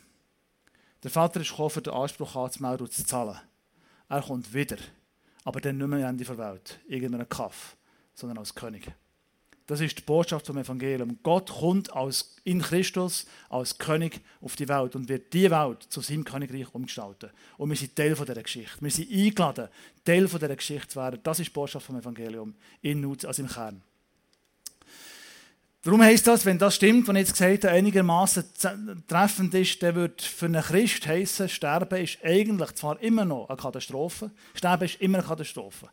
Der 1.03 1.11
Vater 1.11 1.41
ist 1.41 1.49
gekommen, 1.49 1.69
für 1.69 1.81
den 1.81 1.93
Anspruch 1.93 2.35
anzumelden 2.35 2.87
und 2.87 2.93
zu 2.93 3.05
zahlen. 3.05 3.37
Er 4.09 4.21
kommt 4.21 4.53
wieder, 4.53 4.77
aber 5.43 5.61
dann 5.61 5.77
nicht 5.77 5.87
mehr 5.87 6.07
Ende 6.07 6.23
der 6.23 6.37
Welt, 6.37 6.79
irgendeinem 6.87 7.27
Kaff, 7.27 7.75
sondern 8.13 8.37
als 8.37 8.55
König. 8.55 8.91
Das 9.65 9.79
ist 9.79 9.97
die 9.97 10.01
Botschaft 10.01 10.47
vom 10.47 10.57
Evangelium. 10.57 11.19
Gott 11.23 11.49
kommt 11.49 11.93
als, 11.93 12.35
in 12.43 12.61
Christus 12.61 13.25
als 13.49 13.77
König 13.77 14.19
auf 14.41 14.57
die 14.57 14.67
Welt 14.67 14.95
und 14.95 15.07
wird 15.07 15.33
die 15.33 15.49
Welt 15.49 15.83
zu 15.83 16.01
seinem 16.01 16.25
Königreich 16.25 16.73
umgestalten. 16.73 17.29
Und 17.57 17.69
wir 17.69 17.77
sind 17.77 17.95
Teil 17.95 18.13
dieser 18.13 18.43
Geschichte. 18.43 18.81
Wir 18.81 18.91
sind 18.91 19.09
eingeladen, 19.09 19.69
Teil 20.03 20.27
dieser 20.27 20.55
Geschichte 20.55 20.89
zu 20.89 20.99
werden. 20.99 21.21
Das 21.23 21.39
ist 21.39 21.47
die 21.47 21.53
Botschaft 21.53 21.85
vom 21.85 21.97
Evangelium, 21.97 22.55
in 22.81 23.05
also 23.05 23.41
im 23.41 23.47
Kern. 23.47 23.81
Darum 25.83 26.01
heisst 26.01 26.25
das, 26.27 26.45
wenn 26.45 26.57
das 26.57 26.75
stimmt, 26.75 27.07
was 27.07 27.15
ich 27.15 27.19
jetzt 27.19 27.33
gesagt 27.33 27.65
habe, 27.65 27.75
einigermaßen 27.75 28.45
treffend 29.07 29.53
ist, 29.53 29.83
dann 29.83 29.95
wird 29.95 30.21
für 30.21 30.45
einen 30.45 30.63
Christ 30.63 31.05
heißen, 31.05 31.49
Sterben 31.49 32.01
ist 32.01 32.19
eigentlich 32.23 32.71
zwar 32.73 33.01
immer 33.01 33.25
noch 33.25 33.49
eine 33.49 33.57
Katastrophe, 33.57 34.31
Sterben 34.55 34.85
ist 34.85 35.01
immer 35.01 35.19
eine 35.19 35.27
Katastrophe. 35.27 35.89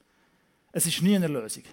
Es 0.73 0.87
ist 0.87 1.03
nie 1.03 1.17
eine 1.17 1.27
Lösung 1.27 1.65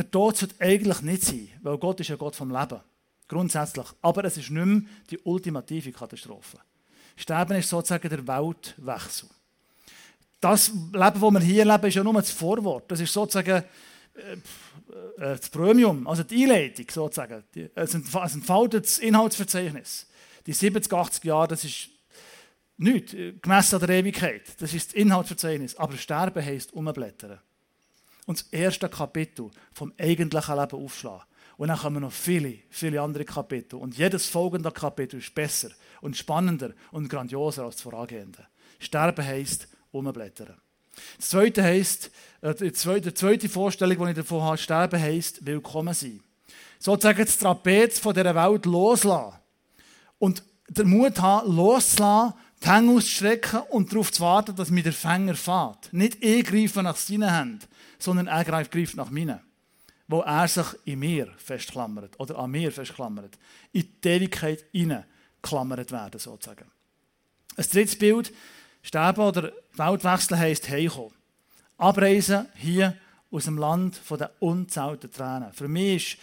der 0.00 0.10
Tod 0.10 0.34
sollte 0.34 0.54
eigentlich 0.60 1.02
nicht 1.02 1.22
sein, 1.22 1.48
weil 1.60 1.76
Gott 1.76 2.00
ist 2.00 2.08
ja 2.08 2.16
Gott 2.16 2.34
vom 2.34 2.50
Leben. 2.50 2.80
Grundsätzlich. 3.28 3.86
Aber 4.00 4.24
es 4.24 4.38
ist 4.38 4.50
nicht 4.50 4.64
mehr 4.64 4.82
die 5.10 5.18
ultimative 5.18 5.92
Katastrophe. 5.92 6.58
Sterben 7.16 7.58
ist 7.58 7.68
sozusagen 7.68 8.08
der 8.08 8.26
Weltwechsel. 8.26 9.28
Das 10.40 10.68
Leben, 10.68 10.92
das 10.92 11.20
wir 11.20 11.40
hier 11.40 11.64
leben, 11.66 11.86
ist 11.86 11.94
ja 11.94 12.02
nur 12.02 12.14
das 12.14 12.30
Vorwort. 12.30 12.90
Das 12.90 13.00
ist 13.00 13.12
sozusagen 13.12 13.62
äh, 14.14 14.36
das 15.18 15.48
Premium, 15.50 16.06
also 16.06 16.22
die 16.22 16.44
Einleitung 16.44 16.86
sozusagen. 16.90 17.44
Es 17.74 17.94
entfaltet 17.94 18.84
das 18.84 18.98
Inhaltsverzeichnis. 18.98 20.06
Die 20.46 20.52
70, 20.52 20.92
80 20.92 21.24
Jahre, 21.24 21.48
das 21.48 21.64
ist 21.64 21.90
nichts, 22.76 23.14
gemessen 23.42 23.74
an 23.74 23.86
der 23.86 23.96
Ewigkeit. 23.96 24.42
Das 24.58 24.74
ist 24.74 24.88
das 24.88 24.94
Inhaltsverzeichnis. 24.94 25.76
Aber 25.76 25.96
Sterben 25.96 26.44
heisst 26.44 26.72
umblättern 26.72 27.38
und 28.26 28.40
das 28.40 28.48
erste 28.48 28.88
Kapitel 28.88 29.50
vom 29.72 29.92
eigentlichen 29.98 30.56
Leben 30.56 30.76
aufschlagen. 30.76 31.26
Und 31.56 31.68
dann 31.68 31.78
kommen 31.78 32.00
noch 32.00 32.12
viele, 32.12 32.60
viele 32.70 33.02
andere 33.02 33.24
Kapitel. 33.24 33.76
Und 33.76 33.98
jedes 33.98 34.28
folgende 34.28 34.70
Kapitel 34.70 35.18
ist 35.18 35.34
besser 35.34 35.68
und 36.00 36.16
spannender 36.16 36.72
und 36.90 37.08
grandioser 37.08 37.64
als 37.64 37.76
das 37.76 37.82
vorangehende. 37.82 38.46
Sterben 38.78 39.24
heisst 39.24 39.68
umblättern. 39.90 40.56
Das 41.16 41.30
zweite 41.30 41.62
heisst, 41.62 42.10
äh, 42.40 42.54
die 42.54 42.72
zweite, 42.72 43.14
zweite 43.14 43.48
Vorstellung, 43.48 44.04
die 44.04 44.10
ich 44.10 44.16
davon 44.16 44.42
habe, 44.42 44.58
sterben 44.58 45.00
heisst 45.00 45.44
willkommen 45.44 45.94
sein. 45.94 46.20
Sozusagen 46.78 47.24
das 47.24 47.38
Trapez 47.38 47.98
von 47.98 48.14
dieser 48.14 48.34
Welt 48.34 48.66
loslassen. 48.66 49.38
Und 50.18 50.42
den 50.68 50.88
Mut 50.88 51.20
haben, 51.20 51.54
loszulassen, 51.54 52.34
die 52.62 52.68
Hände 52.68 52.92
auszustrecken 52.94 53.60
und 53.70 53.92
darauf 53.92 54.12
zu 54.12 54.22
warten, 54.22 54.54
dass 54.54 54.70
mir 54.70 54.82
der 54.82 54.92
Fänger 54.92 55.34
fährt. 55.34 55.92
Nicht 55.92 56.22
eingreifen 56.22 56.84
nach 56.84 56.96
seinen 56.96 57.34
Händen, 57.34 57.66
sondern 57.98 58.26
er 58.26 58.44
greift 58.44 58.96
nach 58.96 59.10
meinen. 59.10 59.40
Wo 60.08 60.20
er 60.20 60.48
sich 60.48 60.66
in 60.84 60.98
mir 60.98 61.28
festklammert 61.38 62.18
oder 62.18 62.38
an 62.38 62.50
mir 62.50 62.72
festklammert. 62.72 63.38
In 63.72 63.88
die 64.02 64.08
Ewigkeit 64.08 64.64
klammert 65.40 65.92
werden, 65.92 66.18
sozusagen. 66.18 66.70
Ein 67.56 67.64
drittes 67.64 67.98
Bild, 67.98 68.32
Sterben 68.82 69.20
oder 69.22 69.52
Weltwechsel 69.74 70.38
heisst 70.38 70.68
heimkommen. 70.68 71.14
Abreisen 71.76 72.46
hier 72.54 72.96
aus 73.30 73.44
dem 73.44 73.58
Land 73.58 73.96
von 73.96 74.18
den 74.18 74.28
unzählten 74.40 75.10
Tränen. 75.10 75.52
Für 75.52 75.68
mich 75.68 76.18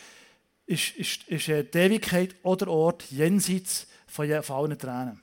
ist, 0.66 0.96
ist, 0.96 1.28
ist, 1.28 1.48
ist 1.50 1.74
die 1.74 1.78
Ewigkeit 1.78 2.36
oder 2.44 2.68
Ort 2.68 3.04
jenseits 3.10 3.88
von 4.08 4.32
allen 4.32 4.78
Tränen. 4.78 5.22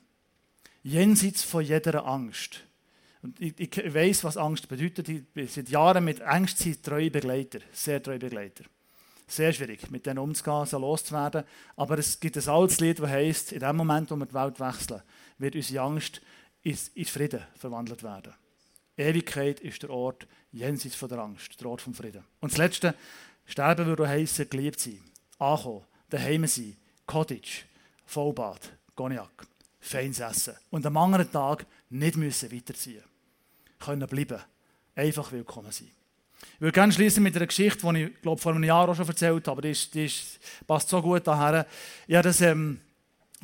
Jenseits 0.83 1.43
von 1.43 1.63
jeder 1.63 2.05
Angst. 2.05 2.61
Und 3.21 3.39
ich, 3.41 3.59
ich 3.59 3.93
weiß, 3.93 4.23
was 4.23 4.37
Angst 4.37 4.67
bedeutet. 4.67 5.09
Ich 5.09 5.25
bin 5.25 5.47
seit 5.47 5.69
Jahren 5.69 6.03
mit 6.03 6.21
Angst 6.21 6.63
treue 6.83 7.09
Begleiter, 7.09 7.59
sehr 7.71 8.01
treue 8.01 8.19
Begleiter. 8.19 8.65
Sehr 9.27 9.51
schwierig, 9.51 9.89
mit 9.89 10.05
denen 10.05 10.19
umzugehen, 10.19 10.67
so 10.67 10.77
loszuwerden. 10.77 11.43
Aber 11.75 11.97
es 11.97 12.19
gibt 12.19 12.37
ein 12.37 12.47
altes 12.47 12.79
Lied, 12.79 12.99
das 12.99 13.09
heisst, 13.09 13.51
in 13.51 13.59
dem 13.59 13.75
Moment, 13.75 14.11
wo 14.11 14.15
wir 14.15 14.27
die 14.27 14.33
Welt 14.35 14.59
wechseln, 14.59 15.01
wird 15.39 15.55
unsere 15.55 15.83
Angst 15.83 16.21
in, 16.65 17.05
Frieden 17.05 17.43
verwandelt 17.55 18.03
werden. 18.03 18.33
Ewigkeit 18.97 19.59
ist 19.59 19.83
der 19.83 19.89
Ort 19.91 20.27
jenseits 20.51 20.95
von 20.95 21.09
der 21.09 21.19
Angst, 21.19 21.59
der 21.59 21.67
Ort 21.67 21.81
vom 21.81 21.93
Frieden. 21.93 22.23
Und 22.39 22.51
das 22.51 22.57
Letzte, 22.57 22.95
sterben 23.45 23.85
würde 23.85 24.07
heißen, 24.07 24.49
geliebt 24.49 24.79
sein, 24.79 24.99
ankommen, 25.37 25.83
daheim 26.09 26.47
sein, 26.47 26.75
Cottage, 27.05 27.65
Vollbad, 28.05 28.71
Cognac, 28.95 29.47
feines 29.79 30.19
Essen. 30.19 30.55
Und 30.71 30.85
am 30.85 30.97
anderen 30.97 31.31
Tag 31.31 31.65
nicht 31.89 32.17
müssen 32.17 32.51
weiterziehen 32.51 33.03
können 33.79 34.07
bleiben. 34.07 34.41
Einfach 34.95 35.31
willkommen 35.31 35.71
sein. 35.71 35.91
Ich 36.55 36.61
würde 36.61 36.71
gerne 36.71 36.93
schließen 36.93 37.21
mit 37.21 37.35
einer 37.35 37.47
Geschichte, 37.47 37.93
die 37.93 38.03
ich 38.03 38.21
glaube, 38.21 38.41
vor 38.41 38.53
einem 38.53 38.63
Jahr 38.63 38.89
auch 38.89 38.95
schon 38.95 39.07
erzählt 39.07 39.47
habe, 39.47 39.51
aber 39.51 39.61
die, 39.61 39.71
ist, 39.71 39.93
die 39.93 40.05
ist, 40.05 40.39
passt 40.65 40.89
so 40.89 41.01
gut 41.01 41.27
daher. 41.27 41.67
Ich 42.07 42.15
habe 42.15 42.27
das 42.27 42.41
ähm, 42.41 42.79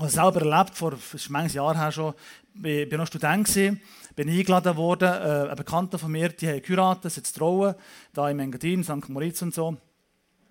selber 0.10 0.41
erlebt, 0.41 0.75
vor 0.75 0.97
manches 1.29 1.53
Jahr 1.53 1.77
her 1.77 1.91
schon. 1.91 2.13
Ich 2.54 2.92
war 2.92 2.98
noch 2.98 3.08
Student, 3.08 3.48
gewesen, 3.48 3.82
bin 4.16 4.30
eingeladen 4.30 4.76
worden, 4.76 5.08
äh, 5.08 5.50
ein 5.50 5.56
Bekannter 5.56 5.98
von 5.98 6.12
mir, 6.12 6.30
die 6.30 6.48
haben 6.48 6.62
geheiratet, 6.62 7.12
sind 7.12 7.34
trauen, 7.34 7.76
da 8.14 8.30
im 8.30 8.40
Engadin, 8.40 8.84
St. 8.84 9.08
Moritz 9.08 9.42
und 9.42 9.54
so. 9.54 9.78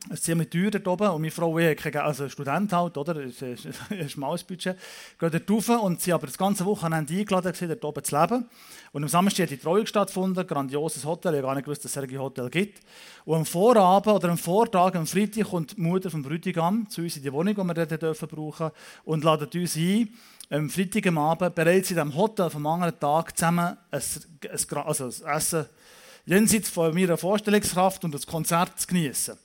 Es 0.06 0.20
ist 0.20 0.24
ziemlich 0.24 0.48
teuer 0.48 0.70
dort 0.70 0.88
oben 0.88 1.10
und 1.10 1.20
meine 1.20 1.30
Frau, 1.30 1.58
ich 1.58 1.76
keine, 1.76 2.02
also 2.02 2.26
Student 2.30 2.72
halt, 2.72 2.96
oder? 2.96 3.20
Ist 3.22 3.42
ein 3.42 4.08
schmales 4.08 4.44
Budget. 4.44 4.78
Gehen 5.18 5.30
dort 5.30 5.50
rauf 5.50 5.82
und 5.82 6.00
sie 6.00 6.14
aber 6.14 6.26
das 6.26 6.38
ganze 6.38 6.64
Wochenende 6.64 7.12
eingeladen, 7.12 7.52
gewesen, 7.52 7.68
dort 7.68 7.84
oben 7.84 8.02
zu 8.02 8.18
leben. 8.18 8.48
Und 8.92 9.02
am 9.02 9.08
Samstag 9.10 9.42
hat 9.42 9.50
die 9.50 9.58
Trauung 9.58 9.84
stattgefunden, 9.84 10.46
grandioses 10.46 11.04
Hotel, 11.04 11.34
ich 11.34 11.38
habe 11.40 11.48
gar 11.48 11.54
nicht 11.54 11.66
gewusst, 11.66 11.84
dass 11.84 11.94
es 11.94 12.02
ein 12.02 12.18
Hotel 12.18 12.48
gibt. 12.48 12.80
Und 13.26 13.36
am 13.36 13.44
Vorabend 13.44 14.16
oder 14.16 14.30
am 14.30 14.38
Vortag, 14.38 14.94
am 14.94 15.06
Freitag, 15.06 15.50
kommt 15.50 15.76
die 15.76 15.80
Mutter 15.82 16.10
vom 16.10 16.22
Bräutigam 16.22 16.88
zu 16.88 17.02
uns 17.02 17.18
in 17.18 17.22
die 17.22 17.32
Wohnung, 17.32 17.54
die 17.54 17.62
wir 17.62 17.74
dort 17.74 18.00
dürfen 18.00 18.26
brauchen 18.26 18.70
und 19.04 19.22
ladet 19.22 19.54
uns 19.54 19.76
ein, 19.76 20.08
am 20.50 20.68
Freitag 20.68 21.06
am 21.06 21.18
Abend 21.18 21.54
bereits 21.54 21.90
in 21.90 21.96
diesem 21.96 22.14
Hotel 22.14 22.50
vom 22.50 22.66
anderen 22.66 22.98
Tag 22.98 23.36
zusammen 23.36 23.76
ein, 23.90 24.02
ein, 24.42 24.78
also 24.84 25.04
ein 25.04 25.36
Essen 25.36 25.66
jenseits 26.26 26.68
von 26.68 26.92
meiner 26.92 27.16
Vorstellungskraft 27.16 28.04
und 28.04 28.12
das 28.12 28.26
Konzert 28.26 28.78
zu 28.78 28.86
genießen. 28.88 29.36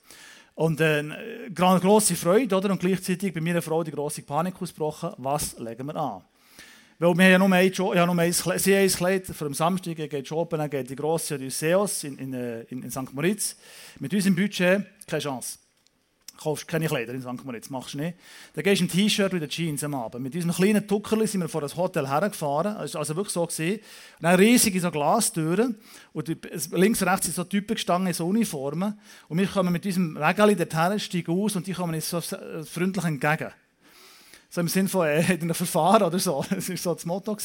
Und 0.55 0.81
äh, 0.81 0.99
eine 0.99 1.79
grosse 1.79 2.15
Freude, 2.15 2.55
oder? 2.55 2.71
Und 2.71 2.79
gleichzeitig 2.79 3.33
bei 3.33 3.41
meiner 3.41 3.61
Frau 3.61 3.83
die 3.83 3.91
grosse 3.91 4.23
Panik 4.23 4.59
ausgebrochen. 4.61 5.11
Was 5.17 5.57
legen 5.59 5.85
wir 5.85 5.95
an? 5.95 6.21
Weil 6.97 7.17
wir 7.17 7.29
ja 7.29 7.37
nur 7.37 7.51
ein, 7.53 7.71
Kleid 8.93 9.25
für 9.25 9.45
den 9.45 9.53
Samstag, 9.53 9.95
geht 9.95 10.27
shoppen, 10.27 10.69
geht 10.69 10.89
die 10.89 10.95
grosse 10.95 11.35
Odysseus 11.35 12.05
in, 12.05 12.17
in, 12.17 12.33
äh, 12.33 12.61
in, 12.63 12.83
in 12.83 12.89
St. 12.89 13.13
Moritz. 13.13 13.57
Mit 13.99 14.13
unserem 14.13 14.35
Budget 14.35 14.85
keine 15.05 15.21
Chance 15.21 15.59
kaufst 16.37 16.67
keine 16.67 16.87
Kleider 16.87 17.13
in 17.13 17.21
St. 17.21 17.43
Moritz, 17.43 17.69
machst 17.69 17.93
du 17.93 17.99
nicht. 17.99 18.17
Dann 18.53 18.63
gehst 18.63 18.81
du 18.81 18.85
ein 18.85 18.89
T-Shirt 18.89 19.33
und 19.33 19.47
Jeans 19.49 19.83
am 19.83 19.95
Abend. 19.95 20.23
Mit 20.23 20.33
diesem 20.33 20.51
kleinen 20.51 20.87
Tuckerli 20.87 21.27
sind 21.27 21.41
wir 21.41 21.49
vor 21.49 21.61
das 21.61 21.75
Hotel 21.75 22.07
hergefahren. 22.07 22.75
Das 22.75 22.93
war 22.93 22.99
also 22.99 23.15
wirklich 23.15 23.33
so. 23.33 23.45
Gewesen. 23.45 23.75
Und 23.75 24.23
dann 24.23 24.35
riesige 24.35 24.79
so 24.79 24.91
Glastüren. 24.91 25.77
Und 26.13 26.27
links 26.71 27.01
und 27.01 27.07
rechts 27.07 27.25
sind 27.25 27.35
so 27.35 27.43
Typen 27.43 27.75
gestanden 27.75 28.07
in 28.07 28.13
so 28.13 28.27
Uniformen. 28.27 28.99
Und 29.27 29.37
wir 29.37 29.47
kommen 29.47 29.71
mit 29.71 29.85
diesem 29.85 30.15
Wägeli 30.15 30.55
dorthin, 30.55 30.99
steigen 30.99 31.31
aus 31.31 31.55
und 31.55 31.67
die 31.67 31.73
kommen 31.73 31.95
uns 31.95 32.09
so 32.09 32.21
freundlich 32.21 33.05
entgegen. 33.05 33.51
So 34.55 34.61
im 34.61 34.69
Sinne 34.69 34.87
von, 34.87 35.05
er 35.05 35.27
hat 35.27 35.41
ein 35.41 35.53
Verfahren 35.53 36.03
oder 36.03 36.17
so. 36.17 36.41
Das 36.49 36.69
war 36.69 36.77
so 36.77 36.93
das 36.93 37.05
Motto. 37.05 37.35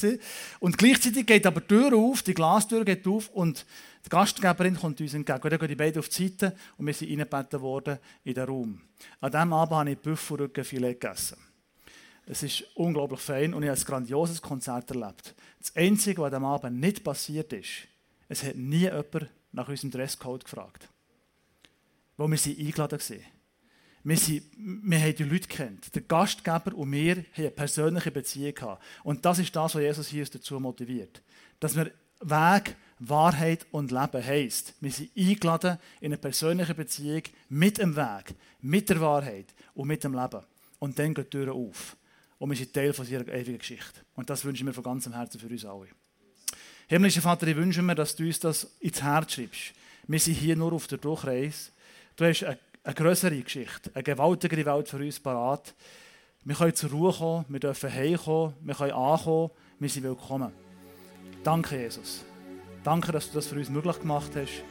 Und 0.61 0.79
gleichzeitig 0.79 1.27
geht 1.27 1.44
aber 1.44 1.61
die 1.61 1.66
Tür 1.66 1.92
auf, 1.92 2.23
die 2.23 2.35
Glastür 2.35 2.85
geht 2.85 3.05
auf 3.09 3.31
und 3.31 3.66
die 4.05 4.11
Gastgeberin 4.11 4.77
kommt 4.77 5.01
uns 5.01 5.12
entgegen. 5.12 5.40
Und 5.42 5.51
dann 5.51 5.59
gehen 5.59 5.68
die 5.70 5.75
beiden 5.75 5.99
auf 5.99 6.09
die 6.09 6.29
Seite 6.29 6.55
und 6.77 6.87
wir 6.87 6.94
sind 6.94 7.11
reingebeten 7.11 7.61
worden 7.62 7.99
in 8.23 8.35
den 8.35 8.44
Raum. 8.44 8.81
An 9.20 9.33
diesem 9.33 9.53
Abend 9.53 9.77
habe 9.77 9.90
ich 9.90 9.99
Büffelrückenfilet 9.99 11.01
gegessen. 11.01 11.37
Es 12.27 12.44
ist 12.44 12.64
unglaublich 12.77 13.18
fein 13.18 13.55
und 13.55 13.64
ich 13.64 13.70
habe 13.70 13.81
ein 13.81 13.85
grandioses 13.85 14.40
Konzert 14.40 14.88
erlebt. 14.92 15.35
Das 15.59 15.75
Einzige, 15.75 16.23
was 16.23 16.33
an 16.33 16.42
diesem 16.42 16.44
Abend 16.44 16.79
nicht 16.79 17.03
passiert 17.03 17.53
ist, 17.53 17.88
es 18.29 18.44
hat 18.44 18.55
nie 18.55 18.83
jemand 18.83 19.29
nach 19.51 19.66
unserem 19.66 19.90
Dresscode 19.90 20.44
gefragt. 20.44 20.88
Wo 22.16 22.29
wir 22.29 22.38
sie 22.38 22.57
eingeladen 22.57 23.01
waren. 23.01 23.39
Wir, 24.02 24.16
sind, 24.16 24.42
wir 24.56 24.98
haben 24.98 25.14
die 25.14 25.24
Leute 25.24 25.48
kennt. 25.48 25.94
Der 25.94 26.02
Gastgeber 26.02 26.74
und 26.74 26.90
wir 26.92 27.16
haben 27.16 27.26
eine 27.36 27.50
persönliche 27.50 28.10
Beziehung 28.10 28.54
gehabt. 28.54 28.82
Und 29.04 29.24
das 29.24 29.38
ist 29.38 29.54
das, 29.54 29.74
was 29.74 29.82
Jesus 29.82 30.08
hier 30.08 30.24
dazu 30.24 30.58
motiviert. 30.58 31.22
Dass 31.58 31.76
wir 31.76 31.92
Weg, 32.20 32.76
Wahrheit 32.98 33.66
und 33.70 33.90
Leben 33.90 34.24
heisst. 34.24 34.74
Wir 34.80 34.90
sind 34.90 35.10
eingeladen 35.16 35.78
in 36.00 36.06
eine 36.06 36.18
persönliche 36.18 36.74
Beziehung 36.74 37.22
mit 37.48 37.78
dem 37.78 37.96
Weg, 37.96 38.34
mit 38.60 38.88
der 38.88 39.00
Wahrheit 39.00 39.46
und 39.74 39.88
mit 39.88 40.04
dem 40.04 40.14
Leben. 40.14 40.42
Und 40.78 40.98
dann 40.98 41.14
geht 41.14 41.32
die 41.32 41.38
Tür 41.38 41.54
auf. 41.54 41.96
Und 42.38 42.50
wir 42.50 42.56
sind 42.56 42.72
Teil 42.72 42.92
von 42.92 43.06
ihrer 43.08 43.28
ewigen 43.28 43.58
Geschichte. 43.58 44.00
Und 44.14 44.28
das 44.30 44.44
wünsche 44.44 44.62
ich 44.62 44.64
mir 44.64 44.72
von 44.72 44.84
ganzem 44.84 45.14
Herzen 45.14 45.38
für 45.40 45.46
uns 45.46 45.64
alle. 45.64 45.88
Himmlischer 46.88 47.22
Vater, 47.22 47.46
ich 47.46 47.56
wünsche 47.56 47.82
mir, 47.82 47.94
dass 47.94 48.16
du 48.16 48.24
uns 48.24 48.40
das 48.40 48.66
ins 48.80 49.02
Herz 49.02 49.34
schreibst. 49.34 49.72
Wir 50.06 50.18
sind 50.18 50.34
hier 50.34 50.56
nur 50.56 50.72
auf 50.72 50.86
der 50.86 50.98
Durchreise. 50.98 51.70
Du 52.16 52.24
hast 52.24 52.44
eine, 52.44 52.58
eine 52.82 52.94
größere 52.94 53.40
Geschichte, 53.40 53.90
eine 53.94 54.02
gewaltigere 54.02 54.64
Welt 54.64 54.88
für 54.88 54.96
uns 54.96 55.20
parat. 55.20 55.74
Wir 56.44 56.54
können 56.54 56.74
zur 56.74 56.90
Ruhe 56.90 57.12
kommen, 57.12 57.44
wir 57.48 57.60
dürfen 57.60 57.92
heimkommen, 57.92 58.54
wir 58.62 58.74
können 58.74 58.92
ankommen, 58.92 59.50
wir 59.78 59.88
sind 59.88 60.04
willkommen. 60.04 60.52
Danke, 61.44 61.78
Jesus. 61.78 62.24
Danke, 62.82 63.12
dass 63.12 63.28
du 63.28 63.34
das 63.34 63.46
für 63.46 63.56
uns 63.56 63.68
möglich 63.68 63.98
gemacht 64.00 64.30
hast. 64.34 64.62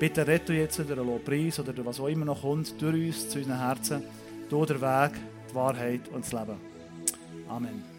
Bitte 0.00 0.26
rette 0.26 0.52
jetzt 0.52 0.78
durch 0.78 0.90
einen 0.90 1.06
Lobpreis 1.06 1.60
oder 1.60 1.72
was 1.84 2.00
auch 2.00 2.08
immer 2.08 2.24
noch 2.24 2.40
kommt, 2.40 2.80
durch 2.82 3.06
uns, 3.06 3.28
zu 3.28 3.38
unseren 3.38 3.58
Herzen, 3.58 4.02
durch 4.48 4.66
den 4.66 4.80
Weg, 4.80 5.12
die 5.48 5.54
Wahrheit 5.54 6.08
und 6.08 6.24
das 6.24 6.32
Leben. 6.32 6.56
Amen. 7.48 7.91